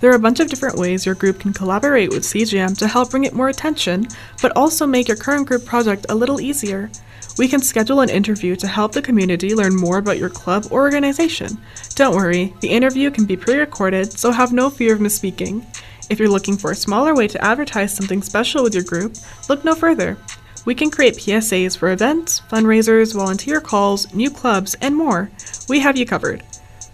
There 0.00 0.10
are 0.10 0.16
a 0.16 0.18
bunch 0.18 0.38
of 0.38 0.50
different 0.50 0.76
ways 0.76 1.06
your 1.06 1.14
group 1.14 1.40
can 1.40 1.54
collaborate 1.54 2.10
with 2.10 2.24
CJAM 2.24 2.76
to 2.76 2.86
help 2.86 3.12
bring 3.12 3.24
it 3.24 3.32
more 3.32 3.48
attention, 3.48 4.08
but 4.42 4.54
also 4.54 4.86
make 4.86 5.08
your 5.08 5.16
current 5.16 5.48
group 5.48 5.64
project 5.64 6.04
a 6.10 6.14
little 6.14 6.38
easier. 6.38 6.90
We 7.38 7.48
can 7.48 7.62
schedule 7.62 8.00
an 8.00 8.10
interview 8.10 8.56
to 8.56 8.66
help 8.66 8.92
the 8.92 9.00
community 9.00 9.54
learn 9.54 9.74
more 9.74 9.96
about 9.96 10.18
your 10.18 10.28
club 10.28 10.66
or 10.70 10.82
organization. 10.82 11.56
Don't 11.94 12.14
worry, 12.14 12.52
the 12.60 12.68
interview 12.68 13.10
can 13.10 13.24
be 13.24 13.38
pre 13.38 13.56
recorded, 13.56 14.12
so 14.12 14.32
have 14.32 14.52
no 14.52 14.68
fear 14.68 14.92
of 14.92 15.00
misspeaking. 15.00 15.64
If 16.10 16.18
you're 16.18 16.28
looking 16.28 16.58
for 16.58 16.72
a 16.72 16.76
smaller 16.76 17.14
way 17.14 17.26
to 17.28 17.42
advertise 17.42 17.96
something 17.96 18.20
special 18.20 18.62
with 18.62 18.74
your 18.74 18.84
group, 18.84 19.14
look 19.48 19.64
no 19.64 19.74
further. 19.74 20.18
We 20.64 20.74
can 20.74 20.90
create 20.90 21.14
PSAs 21.14 21.76
for 21.76 21.90
events, 21.90 22.40
fundraisers, 22.50 23.14
volunteer 23.14 23.60
calls, 23.60 24.12
new 24.14 24.30
clubs, 24.30 24.74
and 24.80 24.94
more. 24.94 25.30
We 25.68 25.80
have 25.80 25.96
you 25.96 26.06
covered. 26.06 26.42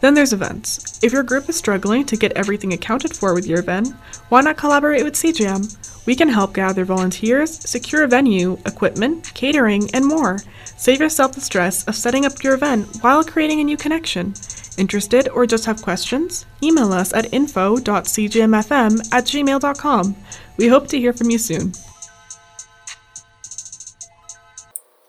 Then 0.01 0.15
there's 0.15 0.33
events. 0.33 1.01
If 1.03 1.13
your 1.13 1.23
group 1.23 1.49
is 1.49 1.57
struggling 1.57 2.05
to 2.07 2.17
get 2.17 2.33
everything 2.33 2.73
accounted 2.73 3.17
for 3.17 3.35
with 3.35 3.47
your 3.47 3.59
event, 3.59 3.89
why 4.29 4.41
not 4.41 4.57
collaborate 4.57 5.05
with 5.05 5.15
CJAM? 5.15 6.07
We 6.07 6.15
can 6.15 6.29
help 6.29 6.55
gather 6.55 6.85
volunteers, 6.85 7.59
secure 7.69 8.05
a 8.05 8.09
venue, 8.09 8.59
equipment, 8.65 9.35
catering, 9.35 9.91
and 9.93 10.07
more. 10.07 10.39
Save 10.77 11.01
yourself 11.01 11.33
the 11.33 11.41
stress 11.41 11.85
of 11.85 11.97
setting 11.97 12.25
up 12.25 12.43
your 12.43 12.55
event 12.55 12.99
while 13.01 13.25
creating 13.25 13.61
a 13.61 13.65
new 13.65 13.77
connection. 13.77 14.35
Interested 14.79 15.29
or 15.29 15.45
just 15.45 15.67
have 15.67 15.83
questions? 15.83 16.47
Email 16.63 16.93
us 16.93 17.13
at 17.13 17.35
info.cjamfm 17.35 19.13
at 19.13 19.25
gmail.com. 19.25 20.17
We 20.57 20.69
hope 20.69 20.87
to 20.89 20.99
hear 20.99 21.13
from 21.13 21.31
you 21.31 21.39
soon. 21.39 21.73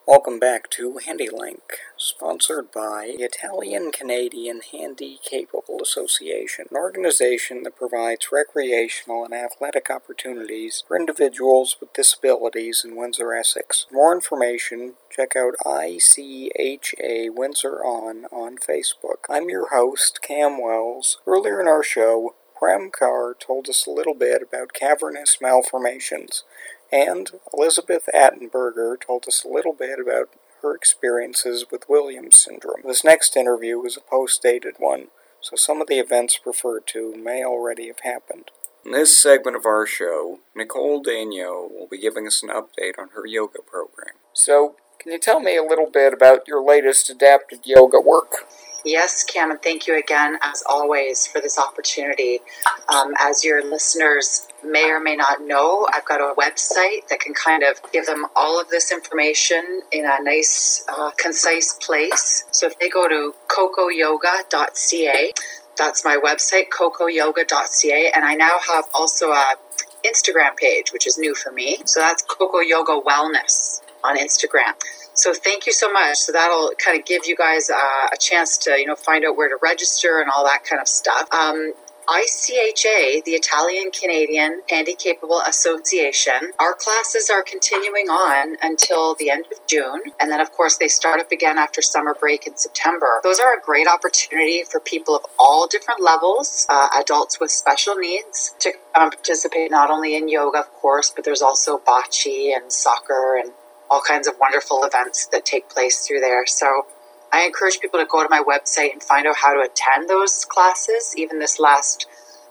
Welcome 0.09 0.39
back 0.39 0.71
to 0.71 0.97
Handi-Link, 1.05 1.61
sponsored 1.95 2.71
by 2.71 3.13
the 3.15 3.23
Italian 3.25 3.91
Canadian 3.91 4.59
HandiCapable 4.73 5.79
Association, 5.79 6.65
an 6.71 6.77
organization 6.77 7.61
that 7.61 7.75
provides 7.75 8.29
recreational 8.31 9.23
and 9.23 9.35
athletic 9.35 9.91
opportunities 9.91 10.83
for 10.87 10.97
individuals 10.97 11.77
with 11.79 11.93
disabilities 11.93 12.83
in 12.83 12.95
Windsor, 12.95 13.35
Essex. 13.35 13.85
For 13.87 13.93
more 13.93 14.15
information, 14.15 14.93
check 15.15 15.35
out 15.35 15.53
ICHA 15.63 17.29
Windsor 17.31 17.85
On 17.85 18.25
on 18.31 18.57
Facebook. 18.57 19.29
I'm 19.29 19.47
your 19.47 19.69
host, 19.69 20.23
Cam 20.23 20.59
Wells. 20.59 21.19
Earlier 21.27 21.61
in 21.61 21.67
our 21.67 21.83
show, 21.83 22.33
Prem 22.57 22.89
told 22.91 23.69
us 23.69 23.85
a 23.85 23.91
little 23.91 24.15
bit 24.15 24.41
about 24.41 24.73
cavernous 24.73 25.37
malformations 25.39 26.43
and 26.91 27.31
Elizabeth 27.53 28.09
Attenberger 28.13 28.99
told 28.99 29.25
us 29.27 29.43
a 29.43 29.47
little 29.47 29.73
bit 29.73 29.99
about 29.99 30.29
her 30.61 30.75
experiences 30.75 31.65
with 31.71 31.89
Williams 31.89 32.41
syndrome. 32.41 32.81
This 32.85 33.03
next 33.03 33.37
interview 33.37 33.83
is 33.83 33.97
a 33.97 34.01
post 34.01 34.41
dated 34.41 34.75
one, 34.77 35.07
so 35.41 35.55
some 35.55 35.81
of 35.81 35.87
the 35.87 35.99
events 35.99 36.39
referred 36.45 36.87
to 36.87 37.15
may 37.15 37.43
already 37.43 37.87
have 37.87 38.01
happened. 38.03 38.51
In 38.85 38.91
this 38.91 39.17
segment 39.17 39.55
of 39.57 39.65
our 39.65 39.85
show, 39.85 40.39
Nicole 40.55 41.03
Daigneault 41.03 41.71
will 41.71 41.87
be 41.89 41.99
giving 41.99 42.25
us 42.25 42.41
an 42.41 42.49
update 42.49 42.97
on 42.97 43.09
her 43.09 43.25
yoga 43.25 43.59
program. 43.61 44.15
So, 44.33 44.75
can 44.99 45.11
you 45.11 45.19
tell 45.19 45.39
me 45.39 45.57
a 45.57 45.63
little 45.63 45.89
bit 45.89 46.13
about 46.13 46.47
your 46.47 46.63
latest 46.63 47.09
adapted 47.09 47.59
yoga 47.65 47.99
work? 47.99 48.47
Yes, 48.85 49.23
Cam, 49.23 49.51
and 49.51 49.61
thank 49.61 49.87
you 49.87 49.97
again, 49.97 50.37
as 50.41 50.63
always, 50.67 51.27
for 51.27 51.41
this 51.41 51.59
opportunity. 51.59 52.39
Um, 52.87 53.13
as 53.19 53.43
your 53.43 53.63
listeners 53.63 54.47
may 54.63 54.89
or 54.89 54.99
may 54.99 55.15
not 55.15 55.41
know, 55.41 55.87
I've 55.93 56.05
got 56.05 56.21
a 56.21 56.33
website 56.35 57.07
that 57.09 57.19
can 57.19 57.33
kind 57.33 57.63
of 57.63 57.79
give 57.91 58.05
them 58.05 58.25
all 58.35 58.59
of 58.59 58.69
this 58.69 58.91
information 58.91 59.81
in 59.91 60.05
a 60.05 60.23
nice, 60.23 60.85
uh, 60.87 61.11
concise 61.17 61.73
place. 61.73 62.45
So 62.51 62.67
if 62.67 62.79
they 62.79 62.89
go 62.89 63.07
to 63.07 63.33
cocoyoga.ca, 63.47 65.33
that's 65.77 66.05
my 66.05 66.17
website, 66.17 66.69
cocoyoga.ca, 66.69 68.11
and 68.13 68.25
I 68.25 68.35
now 68.35 68.59
have 68.67 68.85
also 68.93 69.31
a 69.31 69.55
Instagram 70.05 70.55
page, 70.55 70.91
which 70.93 71.05
is 71.07 71.17
new 71.17 71.35
for 71.35 71.51
me. 71.51 71.77
So 71.85 71.99
that's 71.99 72.23
Coco 72.23 72.59
Yoga 72.59 72.99
Wellness 73.01 73.81
on 74.03 74.17
Instagram. 74.17 74.73
So 75.19 75.33
thank 75.33 75.67
you 75.67 75.73
so 75.73 75.91
much. 75.91 76.17
So 76.17 76.31
that'll 76.31 76.71
kind 76.83 76.97
of 76.97 77.05
give 77.05 77.25
you 77.25 77.35
guys 77.35 77.69
uh, 77.69 78.07
a 78.13 78.17
chance 78.17 78.57
to 78.59 78.79
you 78.79 78.85
know 78.85 78.95
find 78.95 79.25
out 79.25 79.35
where 79.35 79.49
to 79.49 79.57
register 79.61 80.21
and 80.21 80.29
all 80.29 80.45
that 80.45 80.63
kind 80.63 80.81
of 80.81 80.87
stuff. 80.87 81.27
Um, 81.33 81.73
ICHA, 82.07 83.23
the 83.25 83.33
Italian 83.33 83.91
Canadian 83.91 84.61
HandiCapable 84.71 85.47
Association, 85.47 86.53
our 86.57 86.73
classes 86.73 87.29
are 87.29 87.43
continuing 87.43 88.07
on 88.07 88.55
until 88.63 89.13
the 89.13 89.29
end 89.29 89.45
of 89.51 89.59
June. 89.67 90.01
And 90.19 90.31
then, 90.31 90.39
of 90.41 90.51
course, 90.51 90.77
they 90.77 90.87
start 90.87 91.19
up 91.19 91.31
again 91.31 91.59
after 91.59 91.83
summer 91.83 92.15
break 92.19 92.47
in 92.47 92.57
September. 92.57 93.19
Those 93.21 93.39
are 93.39 93.53
a 93.53 93.61
great 93.61 93.87
opportunity 93.87 94.63
for 94.63 94.79
people 94.79 95.17
of 95.17 95.25
all 95.37 95.67
different 95.67 96.01
levels, 96.01 96.65
uh, 96.67 96.87
adults 96.99 97.39
with 97.39 97.51
special 97.51 97.93
needs, 97.95 98.55
to 98.61 98.71
um, 98.95 99.11
participate 99.11 99.69
not 99.69 99.91
only 99.91 100.15
in 100.15 100.29
yoga, 100.29 100.59
of 100.59 100.71
course, 100.73 101.11
but 101.15 101.25
there's 101.25 101.43
also 101.43 101.77
bocce 101.77 102.55
and 102.55 102.71
soccer 102.71 103.37
and 103.37 103.51
all 103.89 104.01
kinds 104.01 104.27
of 104.27 104.35
wonderful 104.39 104.83
events 104.83 105.27
that 105.27 105.45
take 105.45 105.69
place 105.69 106.05
through 106.05 106.19
there. 106.19 106.45
So 106.45 106.85
I 107.31 107.45
encourage 107.45 107.79
people 107.79 107.99
to 107.99 108.05
go 108.05 108.23
to 108.23 108.29
my 108.29 108.41
website 108.41 108.91
and 108.91 109.01
find 109.01 109.27
out 109.27 109.37
how 109.37 109.53
to 109.53 109.61
attend 109.61 110.09
those 110.09 110.45
classes, 110.45 111.13
even 111.17 111.39
this 111.39 111.59
last 111.59 112.07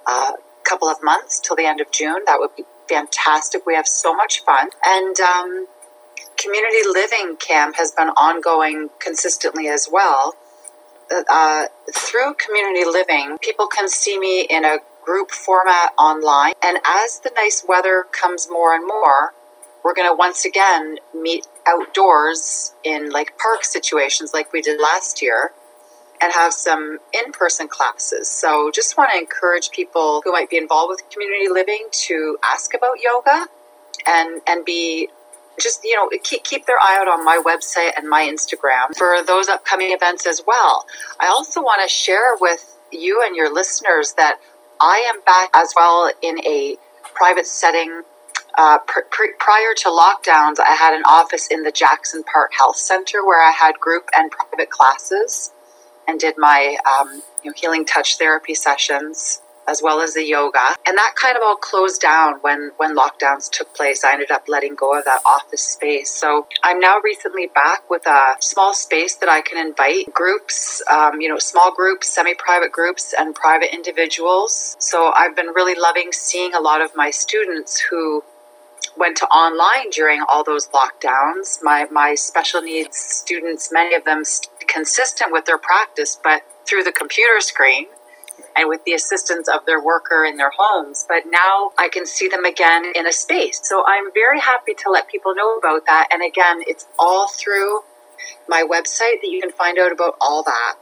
uh, 0.06 0.32
couple 0.64 0.88
of 0.88 0.98
months 1.02 1.40
till 1.40 1.56
the 1.56 1.64
end 1.64 1.80
of 1.80 1.90
June. 1.90 2.22
That 2.26 2.38
would 2.38 2.54
be 2.56 2.64
fantastic. 2.88 3.66
We 3.66 3.74
have 3.74 3.86
so 3.86 4.14
much 4.14 4.44
fun. 4.44 4.70
And 4.84 5.18
um, 5.20 5.66
community 6.36 6.88
living 6.88 7.36
camp 7.36 7.76
has 7.76 7.90
been 7.92 8.08
ongoing 8.10 8.90
consistently 9.00 9.68
as 9.68 9.88
well. 9.90 10.36
Uh, 11.10 11.64
through 11.94 12.34
community 12.34 12.84
living, 12.84 13.38
people 13.40 13.66
can 13.66 13.88
see 13.88 14.18
me 14.18 14.42
in 14.42 14.64
a 14.64 14.78
group 15.04 15.30
format 15.30 15.92
online. 15.98 16.52
And 16.62 16.78
as 16.84 17.20
the 17.20 17.30
nice 17.34 17.64
weather 17.66 18.04
comes 18.12 18.48
more 18.50 18.74
and 18.74 18.86
more, 18.86 19.32
we're 19.84 19.94
going 19.94 20.08
to 20.08 20.16
once 20.16 20.44
again 20.44 20.98
meet 21.14 21.46
outdoors 21.66 22.74
in 22.84 23.10
like 23.10 23.38
park 23.38 23.64
situations 23.64 24.32
like 24.34 24.52
we 24.52 24.60
did 24.60 24.80
last 24.80 25.22
year 25.22 25.52
and 26.20 26.32
have 26.32 26.52
some 26.52 26.98
in-person 27.12 27.68
classes. 27.68 28.28
So 28.28 28.70
just 28.72 28.96
want 28.96 29.10
to 29.12 29.18
encourage 29.18 29.70
people 29.70 30.20
who 30.24 30.32
might 30.32 30.50
be 30.50 30.56
involved 30.56 30.90
with 30.90 31.08
community 31.10 31.48
living 31.48 31.86
to 31.92 32.36
ask 32.44 32.74
about 32.74 32.96
yoga 33.00 33.46
and 34.06 34.40
and 34.46 34.64
be 34.64 35.08
just 35.60 35.84
you 35.84 35.94
know 35.94 36.08
keep, 36.22 36.44
keep 36.44 36.66
their 36.66 36.78
eye 36.80 36.98
out 37.00 37.08
on 37.08 37.24
my 37.24 37.40
website 37.44 37.90
and 37.96 38.08
my 38.08 38.22
Instagram 38.22 38.96
for 38.96 39.22
those 39.26 39.48
upcoming 39.48 39.92
events 39.92 40.26
as 40.26 40.42
well. 40.46 40.86
I 41.20 41.26
also 41.28 41.60
want 41.62 41.82
to 41.82 41.88
share 41.88 42.36
with 42.40 42.76
you 42.90 43.22
and 43.24 43.36
your 43.36 43.52
listeners 43.52 44.14
that 44.14 44.38
I 44.80 45.10
am 45.12 45.20
back 45.22 45.50
as 45.54 45.72
well 45.76 46.10
in 46.22 46.38
a 46.44 46.76
private 47.14 47.46
setting 47.46 48.02
uh, 48.56 48.78
pr- 48.78 49.00
pr- 49.10 49.36
prior 49.38 49.74
to 49.76 49.88
lockdowns, 49.88 50.58
I 50.58 50.74
had 50.74 50.94
an 50.94 51.02
office 51.04 51.46
in 51.48 51.62
the 51.62 51.72
Jackson 51.72 52.24
Park 52.24 52.52
Health 52.56 52.76
Center 52.76 53.24
where 53.24 53.40
I 53.40 53.50
had 53.50 53.78
group 53.78 54.08
and 54.16 54.30
private 54.30 54.70
classes 54.70 55.52
and 56.06 56.18
did 56.18 56.36
my 56.38 56.76
um, 56.86 57.22
you 57.44 57.50
know, 57.50 57.54
healing 57.56 57.84
touch 57.84 58.18
therapy 58.18 58.54
sessions 58.54 59.42
as 59.68 59.82
well 59.82 60.00
as 60.00 60.14
the 60.14 60.24
yoga. 60.24 60.74
And 60.86 60.96
that 60.96 61.12
kind 61.14 61.36
of 61.36 61.42
all 61.44 61.54
closed 61.54 62.00
down 62.00 62.36
when, 62.40 62.70
when 62.78 62.96
lockdowns 62.96 63.50
took 63.50 63.74
place. 63.74 64.02
I 64.02 64.14
ended 64.14 64.30
up 64.30 64.44
letting 64.48 64.74
go 64.74 64.98
of 64.98 65.04
that 65.04 65.20
office 65.26 65.60
space. 65.60 66.10
So 66.10 66.46
I'm 66.62 66.80
now 66.80 66.98
recently 67.04 67.48
back 67.54 67.88
with 67.90 68.06
a 68.06 68.36
small 68.40 68.72
space 68.72 69.16
that 69.16 69.28
I 69.28 69.42
can 69.42 69.64
invite 69.64 70.12
groups, 70.12 70.82
um, 70.90 71.20
you 71.20 71.28
know, 71.28 71.38
small 71.38 71.74
groups, 71.74 72.08
semi 72.08 72.34
private 72.34 72.72
groups, 72.72 73.14
and 73.16 73.34
private 73.34 73.74
individuals. 73.74 74.74
So 74.80 75.12
I've 75.14 75.36
been 75.36 75.48
really 75.48 75.78
loving 75.78 76.12
seeing 76.12 76.54
a 76.54 76.60
lot 76.60 76.80
of 76.80 76.96
my 76.96 77.10
students 77.10 77.78
who 77.78 78.24
went 78.98 79.16
to 79.18 79.26
online 79.26 79.90
during 79.90 80.22
all 80.28 80.44
those 80.44 80.68
lockdowns. 80.68 81.58
My 81.62 81.86
my 81.90 82.14
special 82.14 82.60
needs 82.60 82.96
students, 82.96 83.70
many 83.72 83.94
of 83.94 84.04
them 84.04 84.22
consistent 84.66 85.32
with 85.32 85.44
their 85.46 85.58
practice, 85.58 86.18
but 86.22 86.42
through 86.66 86.82
the 86.82 86.92
computer 86.92 87.40
screen 87.40 87.86
and 88.56 88.68
with 88.68 88.84
the 88.84 88.92
assistance 88.92 89.48
of 89.48 89.64
their 89.66 89.82
worker 89.82 90.24
in 90.24 90.36
their 90.36 90.52
homes. 90.56 91.06
But 91.08 91.24
now 91.26 91.70
I 91.78 91.88
can 91.88 92.06
see 92.06 92.28
them 92.28 92.44
again 92.44 92.92
in 92.94 93.06
a 93.06 93.12
space. 93.12 93.60
So 93.62 93.84
I'm 93.86 94.12
very 94.12 94.40
happy 94.40 94.74
to 94.74 94.90
let 94.90 95.08
people 95.08 95.34
know 95.34 95.56
about 95.56 95.86
that. 95.86 96.08
And 96.12 96.22
again, 96.22 96.62
it's 96.66 96.86
all 96.98 97.28
through 97.28 97.80
my 98.48 98.62
website 98.62 99.20
that 99.22 99.28
you 99.28 99.40
can 99.40 99.52
find 99.52 99.78
out 99.78 99.92
about 99.92 100.16
all 100.20 100.42
that. 100.42 100.74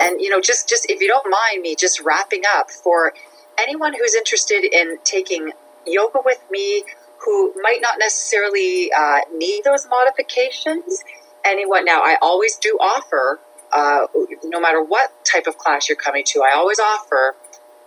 And 0.00 0.20
you 0.20 0.28
know, 0.28 0.40
just 0.40 0.68
just 0.68 0.90
if 0.90 1.00
you 1.00 1.08
don't 1.08 1.30
mind 1.30 1.62
me 1.62 1.74
just 1.74 2.00
wrapping 2.00 2.42
up 2.56 2.70
for 2.70 3.12
anyone 3.58 3.94
who's 3.94 4.14
interested 4.14 4.64
in 4.64 4.98
taking 5.04 5.52
yoga 5.86 6.18
with 6.24 6.42
me 6.50 6.84
who 7.24 7.52
might 7.62 7.78
not 7.80 7.94
necessarily 7.98 8.90
uh, 8.92 9.20
need 9.34 9.62
those 9.64 9.86
modifications. 9.88 11.02
Anyone 11.44 11.84
now, 11.84 12.00
I 12.00 12.16
always 12.22 12.56
do 12.56 12.78
offer, 12.80 13.40
uh, 13.72 14.06
no 14.44 14.60
matter 14.60 14.82
what 14.82 15.12
type 15.24 15.46
of 15.46 15.58
class 15.58 15.88
you're 15.88 15.96
coming 15.96 16.24
to, 16.28 16.42
I 16.42 16.54
always 16.54 16.78
offer 16.78 17.34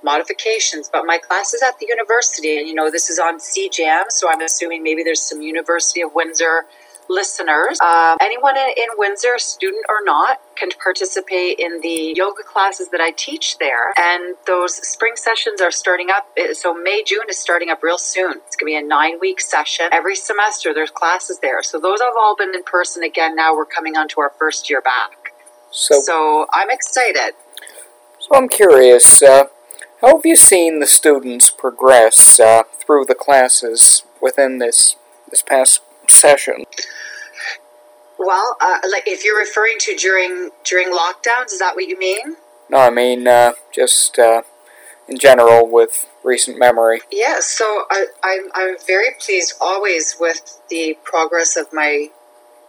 modifications. 0.04 0.90
But 0.92 1.04
my 1.06 1.18
class 1.18 1.54
is 1.54 1.64
at 1.64 1.80
the 1.80 1.88
university, 1.90 2.58
and 2.58 2.68
you 2.68 2.74
know 2.74 2.92
this 2.92 3.10
is 3.10 3.20
on 3.20 3.40
CJAM, 3.40 4.10
so 4.10 4.30
I'm 4.30 4.42
assuming 4.42 4.84
maybe 4.84 5.04
there's 5.04 5.22
some 5.22 5.42
University 5.42 6.02
of 6.02 6.14
Windsor 6.14 6.66
listeners. 7.10 7.78
Uh, 7.82 8.16
anyone 8.22 8.58
in, 8.58 8.70
in, 8.78 8.88
Windsor, 8.98 9.38
student 9.38 9.86
or 9.90 10.04
not, 10.04 10.40
can 10.56 10.70
participate 10.82 11.60
in 11.60 11.82
the 11.82 12.14
yoga 12.16 12.44
classes 12.44 12.90
that 12.90 13.02
I 13.02 13.12
teach 13.12 13.58
there. 13.60 13.94
And 13.98 14.36
those 14.46 14.76
spring 14.88 15.14
sessions 15.16 15.62
are 15.62 15.72
starting 15.72 16.10
up. 16.10 16.30
Eh, 16.38 16.54
so 16.54 16.74
May, 16.74 17.04
June 17.06 17.26
is 17.30 17.38
starting 17.38 17.70
up 17.70 17.84
real 17.84 17.98
soon. 17.98 18.42
It's 18.46 18.56
going 18.56 18.74
to 18.74 18.80
be 18.80 18.86
a 18.86 18.88
nine 18.88 19.20
week 19.20 19.40
session. 19.40 19.90
Every 19.92 20.16
semester, 20.16 20.74
there's 20.74 20.92
classes 20.92 21.40
there. 21.40 21.64
So 21.64 21.80
those 21.80 22.02
have 22.02 22.14
all 22.18 22.36
been 22.36 22.54
in 22.54 22.64
person. 22.64 23.04
Again, 23.04 23.36
now 23.36 23.56
we're 23.56 23.66
coming 23.66 23.96
on 23.98 24.08
to 24.10 24.22
our 24.22 24.32
first 24.38 24.70
year 24.70 24.82
back. 24.82 25.34
So, 25.72 26.02
so 26.02 26.48
I'm 26.54 26.70
excited. 26.70 27.34
So 28.20 28.36
I'm 28.36 28.50
curious. 28.50 29.22
Uh, 29.22 29.46
how 30.02 30.16
have 30.16 30.26
you 30.26 30.36
seen 30.36 30.80
the 30.80 30.88
students 30.88 31.50
progress 31.50 32.40
uh, 32.40 32.64
through 32.80 33.06
the 33.06 33.16
classes 33.16 34.04
within 34.22 34.60
this 34.60 34.96
this 35.30 35.44
past 35.44 35.82
session? 36.12 36.66
Well, 38.20 38.58
uh, 38.60 38.80
like 38.92 39.04
if 39.06 39.24
you're 39.24 39.38
referring 39.38 39.76
to 39.82 39.96
during 39.96 40.52
during 40.64 40.92
lockdowns, 40.92 41.54
is 41.54 41.60
that 41.60 41.76
what 41.76 41.88
you 41.88 41.98
mean? 41.98 42.38
No, 42.70 42.78
I 42.78 42.90
mean 42.90 43.28
uh, 43.28 43.54
just 43.72 44.18
uh, 44.18 44.42
in 45.08 45.18
general 45.18 45.70
with 45.70 46.08
recent 46.24 46.58
memory. 46.60 47.02
Yeah, 47.12 47.40
so 47.40 47.84
I, 47.90 48.08
I'm 48.24 48.50
I'm 48.54 48.76
very 48.86 49.10
pleased 49.20 49.54
always 49.62 50.16
with 50.20 50.60
the 50.70 50.98
progress 51.04 51.56
of 51.56 51.72
my 51.72 52.10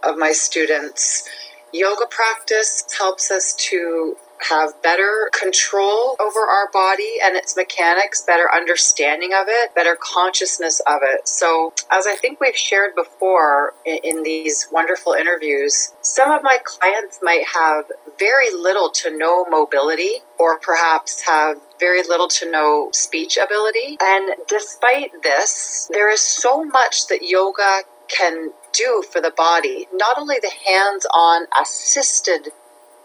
of 0.02 0.16
my 0.16 0.32
students. 0.32 1.28
Yoga 1.72 2.06
practice 2.06 2.84
helps 2.96 3.30
us 3.30 3.52
to 3.54 4.16
have 4.48 4.80
better 4.82 5.30
control 5.38 6.16
over 6.20 6.40
our 6.40 6.70
body 6.72 7.16
and 7.22 7.36
its 7.36 7.56
mechanics, 7.56 8.22
better 8.22 8.48
understanding 8.52 9.32
of 9.32 9.46
it, 9.48 9.74
better 9.74 9.96
consciousness 10.00 10.80
of 10.86 11.00
it. 11.02 11.28
So, 11.28 11.72
as 11.90 12.06
I 12.06 12.16
think 12.16 12.40
we've 12.40 12.56
shared 12.56 12.94
before 12.94 13.74
in, 13.84 13.98
in, 14.04 14.22
these 14.22 14.66
wonderful 14.72 15.12
interviews, 15.12 15.92
some 16.02 16.30
of 16.30 16.42
my 16.42 16.58
clients 16.64 17.20
might 17.22 17.44
have 17.54 17.84
very 18.18 18.52
little 18.52 18.90
to 18.90 19.16
no 19.16 19.44
mobility 19.44 20.22
or 20.38 20.58
perhaps 20.58 21.22
have 21.22 21.56
very 21.78 22.02
little 22.02 22.28
to 22.28 22.50
no 22.50 22.90
speech 22.92 23.36
ability. 23.36 23.96
And 24.00 24.34
despite 24.48 25.22
this, 25.22 25.88
there 25.92 26.10
is 26.10 26.20
so 26.20 26.64
much 26.64 27.06
that 27.06 27.22
yoga 27.22 27.82
can 28.08 28.50
do 28.72 29.02
for 29.10 29.20
the 29.20 29.30
body, 29.30 29.86
not 29.92 30.18
only 30.18 30.36
the 30.40 30.50
hands 30.66 31.06
on 31.12 31.46
assisted 31.60 32.48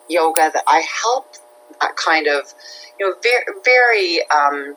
yoga 0.10 0.52
that 0.54 0.64
I 0.68 0.84
help 1.04 1.36
that 1.82 1.96
kind 1.96 2.28
of, 2.28 2.54
you 3.00 3.08
know, 3.08 3.16
very, 3.22 3.44
very, 3.64 4.20
um, 4.30 4.76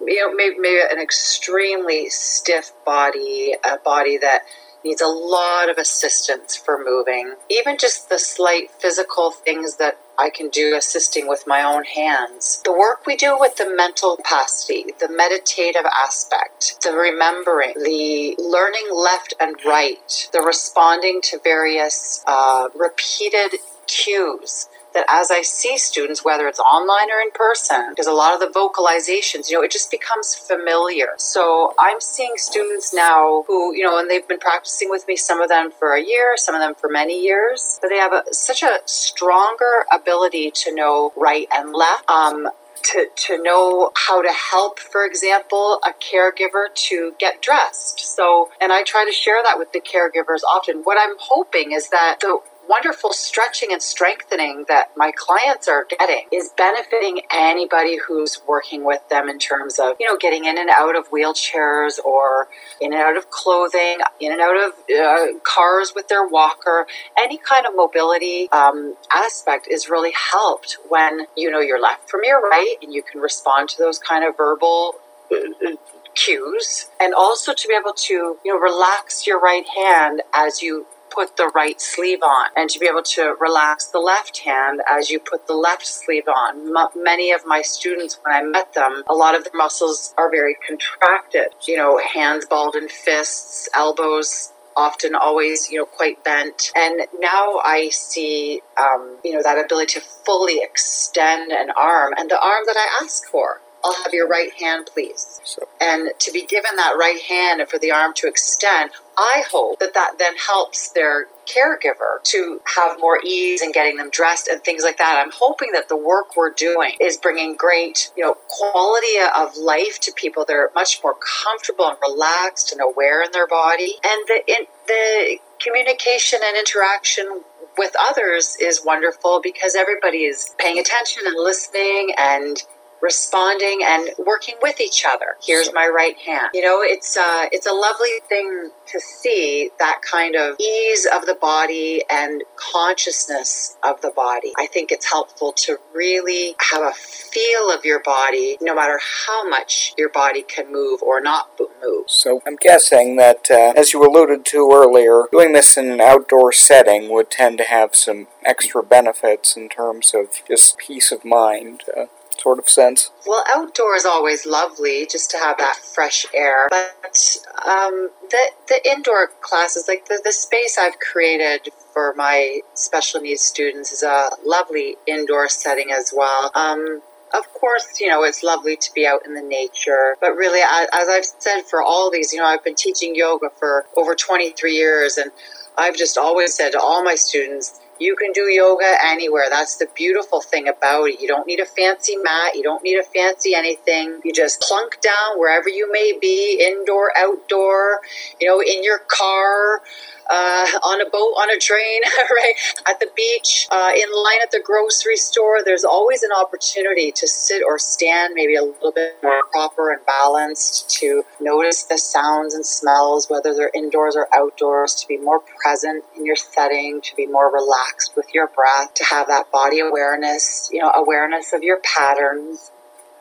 you 0.00 0.16
know, 0.16 0.34
maybe, 0.34 0.56
maybe 0.58 0.80
an 0.90 1.00
extremely 1.00 2.08
stiff 2.10 2.72
body, 2.84 3.54
a 3.64 3.78
body 3.78 4.18
that 4.18 4.42
needs 4.84 5.02
a 5.02 5.06
lot 5.06 5.68
of 5.68 5.78
assistance 5.78 6.56
for 6.56 6.82
moving. 6.82 7.34
Even 7.50 7.76
just 7.76 8.08
the 8.08 8.18
slight 8.18 8.70
physical 8.70 9.32
things 9.32 9.76
that 9.76 9.98
I 10.18 10.30
can 10.30 10.48
do 10.48 10.74
assisting 10.76 11.28
with 11.28 11.44
my 11.46 11.62
own 11.62 11.84
hands. 11.84 12.62
The 12.64 12.72
work 12.72 13.04
we 13.04 13.16
do 13.16 13.36
with 13.38 13.56
the 13.56 13.74
mental 13.74 14.16
capacity, 14.16 14.86
the 14.98 15.08
meditative 15.08 15.84
aspect, 15.84 16.76
the 16.82 16.92
remembering, 16.92 17.74
the 17.74 18.36
learning 18.38 18.88
left 18.94 19.34
and 19.40 19.56
right, 19.66 20.28
the 20.32 20.40
responding 20.40 21.20
to 21.24 21.40
various 21.42 22.22
uh, 22.26 22.68
repeated 22.74 23.58
cues 23.86 24.68
that 24.96 25.04
as 25.10 25.30
I 25.30 25.42
see 25.42 25.76
students, 25.76 26.24
whether 26.24 26.48
it's 26.48 26.58
online 26.58 27.10
or 27.10 27.20
in 27.20 27.30
person, 27.32 27.90
because 27.90 28.06
a 28.06 28.12
lot 28.12 28.32
of 28.34 28.40
the 28.40 28.58
vocalizations, 28.58 29.50
you 29.50 29.56
know, 29.56 29.62
it 29.62 29.70
just 29.70 29.90
becomes 29.90 30.34
familiar. 30.34 31.08
So 31.18 31.74
I'm 31.78 32.00
seeing 32.00 32.32
students 32.36 32.94
now 32.94 33.44
who, 33.46 33.76
you 33.76 33.84
know, 33.84 33.98
and 33.98 34.10
they've 34.10 34.26
been 34.26 34.38
practicing 34.38 34.88
with 34.88 35.06
me, 35.06 35.14
some 35.16 35.42
of 35.42 35.50
them 35.50 35.70
for 35.70 35.92
a 35.92 36.02
year, 36.02 36.36
some 36.36 36.54
of 36.54 36.62
them 36.62 36.74
for 36.74 36.88
many 36.88 37.22
years, 37.22 37.78
but 37.82 37.88
they 37.88 37.98
have 37.98 38.14
a, 38.14 38.24
such 38.32 38.62
a 38.62 38.78
stronger 38.86 39.84
ability 39.92 40.50
to 40.62 40.74
know 40.74 41.12
right 41.14 41.46
and 41.52 41.72
left. 41.72 42.08
Um, 42.10 42.48
to, 42.92 43.08
to 43.16 43.42
know 43.42 43.90
how 43.96 44.22
to 44.22 44.32
help, 44.32 44.78
for 44.78 45.04
example, 45.04 45.80
a 45.84 45.90
caregiver 45.90 46.72
to 46.72 47.14
get 47.18 47.42
dressed. 47.42 47.98
So, 47.98 48.50
and 48.60 48.72
I 48.72 48.84
try 48.84 49.04
to 49.04 49.12
share 49.12 49.42
that 49.42 49.58
with 49.58 49.72
the 49.72 49.80
caregivers 49.80 50.42
often. 50.48 50.82
What 50.84 50.96
I'm 51.00 51.16
hoping 51.18 51.72
is 51.72 51.88
that 51.88 52.18
the 52.20 52.38
wonderful 52.68 53.12
stretching 53.12 53.72
and 53.72 53.82
strengthening 53.82 54.64
that 54.68 54.90
my 54.96 55.12
clients 55.16 55.68
are 55.68 55.84
getting 55.84 56.26
is 56.32 56.50
benefiting 56.56 57.22
anybody 57.32 57.98
who's 58.06 58.40
working 58.46 58.84
with 58.84 59.06
them 59.08 59.28
in 59.28 59.38
terms 59.38 59.78
of, 59.78 59.96
you 60.00 60.06
know, 60.06 60.16
getting 60.16 60.44
in 60.44 60.58
and 60.58 60.70
out 60.70 60.96
of 60.96 61.10
wheelchairs 61.10 61.98
or 62.04 62.48
in 62.80 62.92
and 62.92 63.02
out 63.02 63.16
of 63.16 63.30
clothing, 63.30 63.98
in 64.20 64.32
and 64.32 64.40
out 64.40 64.56
of 64.56 64.72
uh, 64.90 65.38
cars 65.42 65.92
with 65.94 66.08
their 66.08 66.26
walker. 66.26 66.86
Any 67.18 67.38
kind 67.38 67.66
of 67.66 67.74
mobility 67.74 68.48
um, 68.50 68.94
aspect 69.14 69.68
is 69.70 69.88
really 69.88 70.12
helped 70.12 70.78
when 70.88 71.26
you 71.36 71.50
know 71.50 71.60
your 71.60 71.80
left 71.80 72.08
from 72.08 72.20
your 72.24 72.40
right 72.40 72.76
and 72.82 72.92
you 72.92 73.02
can 73.02 73.20
respond 73.20 73.68
to 73.70 73.78
those 73.78 73.98
kind 73.98 74.24
of 74.24 74.36
verbal 74.36 74.94
uh, 75.30 75.36
uh, 75.66 75.76
cues 76.14 76.88
and 77.00 77.14
also 77.14 77.52
to 77.52 77.68
be 77.68 77.74
able 77.78 77.92
to 77.92 78.38
you 78.44 78.52
know 78.52 78.58
relax 78.58 79.26
your 79.26 79.38
right 79.38 79.66
hand 79.68 80.22
as 80.32 80.62
you 80.62 80.86
put 81.16 81.36
the 81.36 81.50
right 81.54 81.80
sleeve 81.80 82.22
on 82.22 82.46
and 82.56 82.68
to 82.70 82.78
be 82.78 82.86
able 82.86 83.02
to 83.02 83.34
relax 83.40 83.86
the 83.86 83.98
left 83.98 84.38
hand 84.38 84.80
as 84.88 85.10
you 85.10 85.18
put 85.18 85.46
the 85.46 85.54
left 85.54 85.86
sleeve 85.86 86.28
on. 86.28 86.76
M- 86.76 87.02
many 87.02 87.32
of 87.32 87.40
my 87.46 87.62
students, 87.62 88.18
when 88.22 88.34
I 88.34 88.42
met 88.42 88.74
them, 88.74 89.02
a 89.08 89.14
lot 89.14 89.34
of 89.34 89.44
their 89.44 89.54
muscles 89.54 90.14
are 90.18 90.30
very 90.30 90.56
contracted. 90.66 91.46
You 91.66 91.78
know, 91.78 91.98
hands 91.98 92.44
balled 92.44 92.76
in 92.76 92.88
fists, 92.88 93.68
elbows 93.74 94.52
often 94.76 95.14
always 95.14 95.70
you 95.70 95.78
know 95.78 95.86
quite 95.86 96.22
bent 96.22 96.70
and 96.76 97.00
now 97.18 97.58
i 97.64 97.88
see 97.90 98.60
um, 98.78 99.16
you 99.24 99.32
know 99.32 99.42
that 99.42 99.56
ability 99.56 99.98
to 99.98 100.06
fully 100.26 100.60
extend 100.62 101.50
an 101.50 101.70
arm 101.78 102.12
and 102.18 102.30
the 102.30 102.38
arm 102.38 102.62
that 102.66 102.76
i 102.76 103.02
ask 103.02 103.26
for 103.30 103.62
I'll 103.86 104.02
have 104.02 104.12
your 104.12 104.26
right 104.26 104.52
hand, 104.54 104.90
please. 104.92 105.58
And 105.80 106.10
to 106.18 106.32
be 106.32 106.44
given 106.44 106.74
that 106.76 106.96
right 106.98 107.20
hand 107.20 107.60
and 107.60 107.70
for 107.70 107.78
the 107.78 107.92
arm 107.92 108.12
to 108.14 108.26
extend, 108.26 108.90
I 109.16 109.44
hope 109.48 109.78
that 109.78 109.94
that 109.94 110.18
then 110.18 110.34
helps 110.36 110.90
their 110.90 111.26
caregiver 111.46 112.20
to 112.24 112.60
have 112.74 112.98
more 112.98 113.20
ease 113.24 113.62
in 113.62 113.70
getting 113.70 113.96
them 113.96 114.10
dressed 114.10 114.48
and 114.48 114.62
things 114.64 114.82
like 114.82 114.98
that. 114.98 115.22
I'm 115.24 115.30
hoping 115.32 115.70
that 115.72 115.88
the 115.88 115.96
work 115.96 116.36
we're 116.36 116.52
doing 116.52 116.94
is 117.00 117.16
bringing 117.16 117.54
great, 117.54 118.10
you 118.16 118.24
know, 118.24 118.34
quality 118.48 119.18
of 119.36 119.56
life 119.56 120.00
to 120.00 120.12
people. 120.12 120.44
They're 120.44 120.70
much 120.74 121.00
more 121.04 121.14
comfortable 121.44 121.86
and 121.86 121.96
relaxed 122.02 122.72
and 122.72 122.80
aware 122.80 123.22
in 123.22 123.30
their 123.30 123.46
body. 123.46 123.94
And 124.04 124.26
the 124.26 124.42
in, 124.48 124.66
the 124.88 125.38
communication 125.60 126.40
and 126.44 126.56
interaction 126.56 127.42
with 127.78 127.92
others 128.00 128.56
is 128.60 128.84
wonderful 128.84 129.40
because 129.42 129.76
everybody 129.76 130.24
is 130.24 130.54
paying 130.58 130.78
attention 130.78 131.22
and 131.26 131.36
listening 131.36 132.12
and 132.18 132.62
responding 133.00 133.80
and 133.84 134.10
working 134.26 134.54
with 134.62 134.80
each 134.80 135.04
other. 135.06 135.36
Here's 135.44 135.72
my 135.72 135.90
right 135.94 136.16
hand. 136.18 136.48
You 136.54 136.62
know, 136.62 136.80
it's 136.82 137.16
uh, 137.16 137.46
it's 137.52 137.66
a 137.66 137.72
lovely 137.72 138.20
thing 138.28 138.70
to 138.86 139.00
see 139.00 139.70
that 139.78 140.00
kind 140.02 140.36
of 140.36 140.58
ease 140.60 141.06
of 141.12 141.26
the 141.26 141.34
body 141.34 142.02
and 142.10 142.42
consciousness 142.56 143.76
of 143.82 144.00
the 144.00 144.10
body. 144.10 144.52
I 144.58 144.66
think 144.66 144.92
it's 144.92 145.10
helpful 145.10 145.52
to 145.52 145.78
really 145.94 146.54
have 146.70 146.82
a 146.82 146.92
feel 146.92 147.70
of 147.70 147.84
your 147.84 148.00
body, 148.00 148.56
no 148.60 148.74
matter 148.74 148.98
how 149.26 149.48
much 149.48 149.94
your 149.98 150.08
body 150.08 150.42
can 150.42 150.72
move 150.72 151.02
or 151.02 151.20
not 151.20 151.50
move. 151.58 152.04
So 152.08 152.40
I'm 152.46 152.56
guessing 152.56 153.16
that, 153.16 153.50
uh, 153.50 153.72
as 153.76 153.92
you 153.92 154.02
alluded 154.02 154.44
to 154.46 154.70
earlier, 154.72 155.24
doing 155.30 155.52
this 155.52 155.76
in 155.76 155.90
an 155.90 156.00
outdoor 156.00 156.52
setting 156.52 157.08
would 157.10 157.30
tend 157.30 157.58
to 157.58 157.64
have 157.64 157.94
some 157.94 158.28
extra 158.44 158.82
benefits 158.82 159.56
in 159.56 159.68
terms 159.68 160.12
of 160.14 160.42
just 160.46 160.78
peace 160.78 161.12
of 161.12 161.24
mind. 161.24 161.82
Uh, 161.96 162.06
sort 162.40 162.58
of 162.58 162.68
sense. 162.68 163.10
Well, 163.26 163.44
outdoor 163.48 163.96
is 163.96 164.04
always 164.04 164.46
lovely 164.46 165.06
just 165.10 165.30
to 165.32 165.38
have 165.38 165.58
that 165.58 165.76
fresh 165.76 166.26
air, 166.34 166.68
but 166.70 167.36
um, 167.66 168.10
the 168.30 168.50
the 168.68 168.80
indoor 168.84 169.28
classes, 169.40 169.86
like 169.88 170.06
the, 170.06 170.20
the 170.24 170.32
space 170.32 170.78
I've 170.78 170.98
created 170.98 171.68
for 171.92 172.14
my 172.16 172.60
special 172.74 173.20
needs 173.20 173.42
students, 173.42 173.92
is 173.92 174.02
a 174.02 174.30
lovely 174.44 174.96
indoor 175.06 175.48
setting 175.48 175.90
as 175.92 176.12
well. 176.14 176.50
Um, 176.54 177.02
of 177.34 177.52
course, 177.52 178.00
you 178.00 178.08
know, 178.08 178.22
it's 178.22 178.42
lovely 178.42 178.76
to 178.76 178.92
be 178.94 179.06
out 179.06 179.26
in 179.26 179.34
the 179.34 179.42
nature, 179.42 180.16
but 180.20 180.36
really, 180.36 180.60
as 180.60 181.08
I've 181.08 181.24
said 181.24 181.62
for 181.62 181.82
all 181.82 182.10
these, 182.10 182.32
you 182.32 182.38
know, 182.38 182.46
I've 182.46 182.64
been 182.64 182.76
teaching 182.76 183.14
yoga 183.14 183.48
for 183.58 183.86
over 183.96 184.14
23 184.14 184.72
years, 184.72 185.16
and 185.16 185.30
I've 185.76 185.96
just 185.96 186.16
always 186.16 186.54
said 186.54 186.72
to 186.72 186.80
all 186.80 187.02
my 187.02 187.14
students, 187.14 187.80
you 187.98 188.16
can 188.16 188.32
do 188.32 188.42
yoga 188.42 188.96
anywhere. 189.04 189.46
That's 189.48 189.76
the 189.76 189.88
beautiful 189.94 190.40
thing 190.40 190.68
about 190.68 191.08
it. 191.08 191.20
You 191.20 191.28
don't 191.28 191.46
need 191.46 191.60
a 191.60 191.66
fancy 191.66 192.16
mat. 192.16 192.54
You 192.54 192.62
don't 192.62 192.82
need 192.82 192.98
a 192.98 193.02
fancy 193.02 193.54
anything. 193.54 194.20
You 194.24 194.32
just 194.32 194.60
plunk 194.60 195.00
down 195.00 195.38
wherever 195.38 195.68
you 195.68 195.90
may 195.90 196.16
be, 196.20 196.60
indoor, 196.60 197.12
outdoor, 197.16 198.00
you 198.40 198.48
know, 198.48 198.60
in 198.60 198.84
your 198.84 198.98
car, 198.98 199.82
uh, 200.30 200.66
on 200.82 201.00
a 201.00 201.08
boat, 201.10 201.34
on 201.38 201.50
a 201.50 201.58
train, 201.58 202.02
right? 202.30 202.54
At 202.86 203.00
the 203.00 203.08
beach, 203.14 203.68
uh, 203.70 203.92
in 203.94 204.08
line 204.12 204.40
at 204.42 204.50
the 204.50 204.60
grocery 204.60 205.16
store. 205.16 205.58
There's 205.64 205.84
always 205.84 206.22
an 206.22 206.30
opportunity 206.32 207.12
to 207.12 207.26
sit 207.26 207.62
or 207.66 207.78
stand 207.78 208.34
maybe 208.34 208.56
a 208.56 208.62
little 208.62 208.92
bit 208.92 209.16
more 209.22 209.42
proper 209.52 209.92
and 209.92 210.04
balanced, 210.06 210.90
to 211.00 211.24
notice 211.40 211.84
the 211.84 211.98
sounds 211.98 212.54
and 212.54 212.64
smells, 212.64 213.28
whether 213.28 213.54
they're 213.54 213.70
indoors 213.74 214.16
or 214.16 214.28
outdoors, 214.34 214.94
to 214.94 215.08
be 215.08 215.16
more 215.18 215.40
present 215.62 216.04
in 216.16 216.24
your 216.24 216.36
setting, 216.36 217.00
to 217.02 217.14
be 217.16 217.26
more 217.26 217.52
relaxed 217.52 218.14
with 218.16 218.26
your 218.34 218.48
breath, 218.48 218.94
to 218.94 219.04
have 219.04 219.26
that 219.28 219.50
body 219.52 219.80
awareness, 219.80 220.68
you 220.72 220.80
know, 220.80 220.90
awareness 220.90 221.52
of 221.52 221.62
your 221.62 221.80
patterns. 221.80 222.70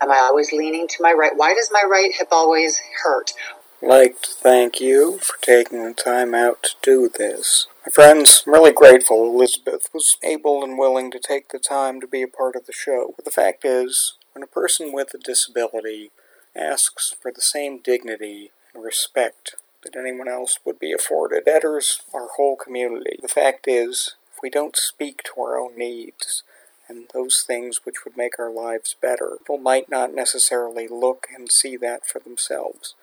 Am 0.01 0.11
I 0.11 0.17
always 0.17 0.51
leaning 0.51 0.87
to 0.87 0.97
my 1.01 1.13
right? 1.13 1.31
Why 1.35 1.53
does 1.53 1.69
my 1.71 1.83
right 1.89 2.11
hip 2.13 2.27
always 2.31 2.81
hurt? 3.03 3.33
Like 3.81 4.21
to 4.21 4.31
thank 4.31 4.79
you 4.79 5.19
for 5.19 5.37
taking 5.41 5.83
the 5.83 5.93
time 5.93 6.33
out 6.33 6.63
to 6.63 6.69
do 6.81 7.09
this. 7.09 7.67
My 7.85 7.91
friends, 7.91 8.43
I'm 8.45 8.53
really 8.53 8.71
grateful 8.71 9.25
Elizabeth 9.25 9.89
was 9.93 10.17
able 10.23 10.63
and 10.63 10.77
willing 10.77 11.11
to 11.11 11.19
take 11.19 11.49
the 11.49 11.59
time 11.59 12.01
to 12.01 12.07
be 12.07 12.21
a 12.21 12.27
part 12.27 12.55
of 12.55 12.65
the 12.65 12.73
show. 12.73 13.13
But 13.15 13.25
the 13.25 13.31
fact 13.31 13.65
is, 13.65 14.13
when 14.33 14.43
a 14.43 14.47
person 14.47 14.93
with 14.93 15.13
a 15.13 15.17
disability 15.17 16.11
asks 16.55 17.15
for 17.21 17.31
the 17.31 17.41
same 17.41 17.79
dignity 17.79 18.51
and 18.73 18.83
respect 18.83 19.55
that 19.83 19.95
anyone 19.95 20.27
else 20.27 20.59
would 20.65 20.79
be 20.79 20.91
afforded, 20.91 21.45
betters 21.45 22.01
our 22.13 22.27
whole 22.37 22.55
community. 22.55 23.19
The 23.21 23.27
fact 23.27 23.67
is, 23.67 24.15
if 24.33 24.39
we 24.41 24.49
don't 24.49 24.75
speak 24.75 25.21
to 25.23 25.41
our 25.41 25.59
own 25.59 25.77
needs, 25.77 26.43
and 26.87 27.05
those 27.13 27.43
things 27.45 27.81
which 27.83 28.05
would 28.05 28.17
make 28.17 28.37
our 28.39 28.51
lives 28.51 28.95
better. 29.01 29.37
People 29.39 29.57
might 29.57 29.89
not 29.89 30.13
necessarily 30.13 30.87
look 30.87 31.27
and 31.35 31.51
see 31.51 31.75
that 31.77 32.05
for 32.05 32.19
themselves. 32.19 32.93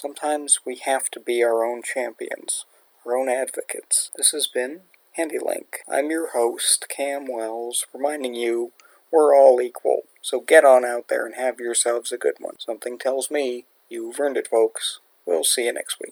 Sometimes 0.00 0.60
we 0.64 0.76
have 0.84 1.10
to 1.10 1.18
be 1.18 1.42
our 1.42 1.64
own 1.64 1.82
champions, 1.82 2.66
our 3.04 3.16
own 3.16 3.28
advocates. 3.28 4.12
This 4.16 4.30
has 4.30 4.46
been 4.46 4.82
Handi-Link. 5.16 5.78
I'm 5.92 6.08
your 6.08 6.30
host, 6.30 6.86
Cam 6.88 7.26
Wells, 7.26 7.84
reminding 7.92 8.36
you 8.36 8.70
we're 9.10 9.36
all 9.36 9.60
equal. 9.60 10.02
So 10.22 10.38
get 10.38 10.64
on 10.64 10.84
out 10.84 11.08
there 11.08 11.26
and 11.26 11.34
have 11.34 11.58
yourselves 11.58 12.12
a 12.12 12.16
good 12.16 12.36
one. 12.38 12.60
Something 12.60 12.96
tells 12.96 13.28
me 13.28 13.64
you've 13.88 14.20
earned 14.20 14.36
it, 14.36 14.46
folks. 14.46 15.00
We'll 15.26 15.42
see 15.42 15.64
you 15.64 15.72
next 15.72 15.98
week. 15.98 16.06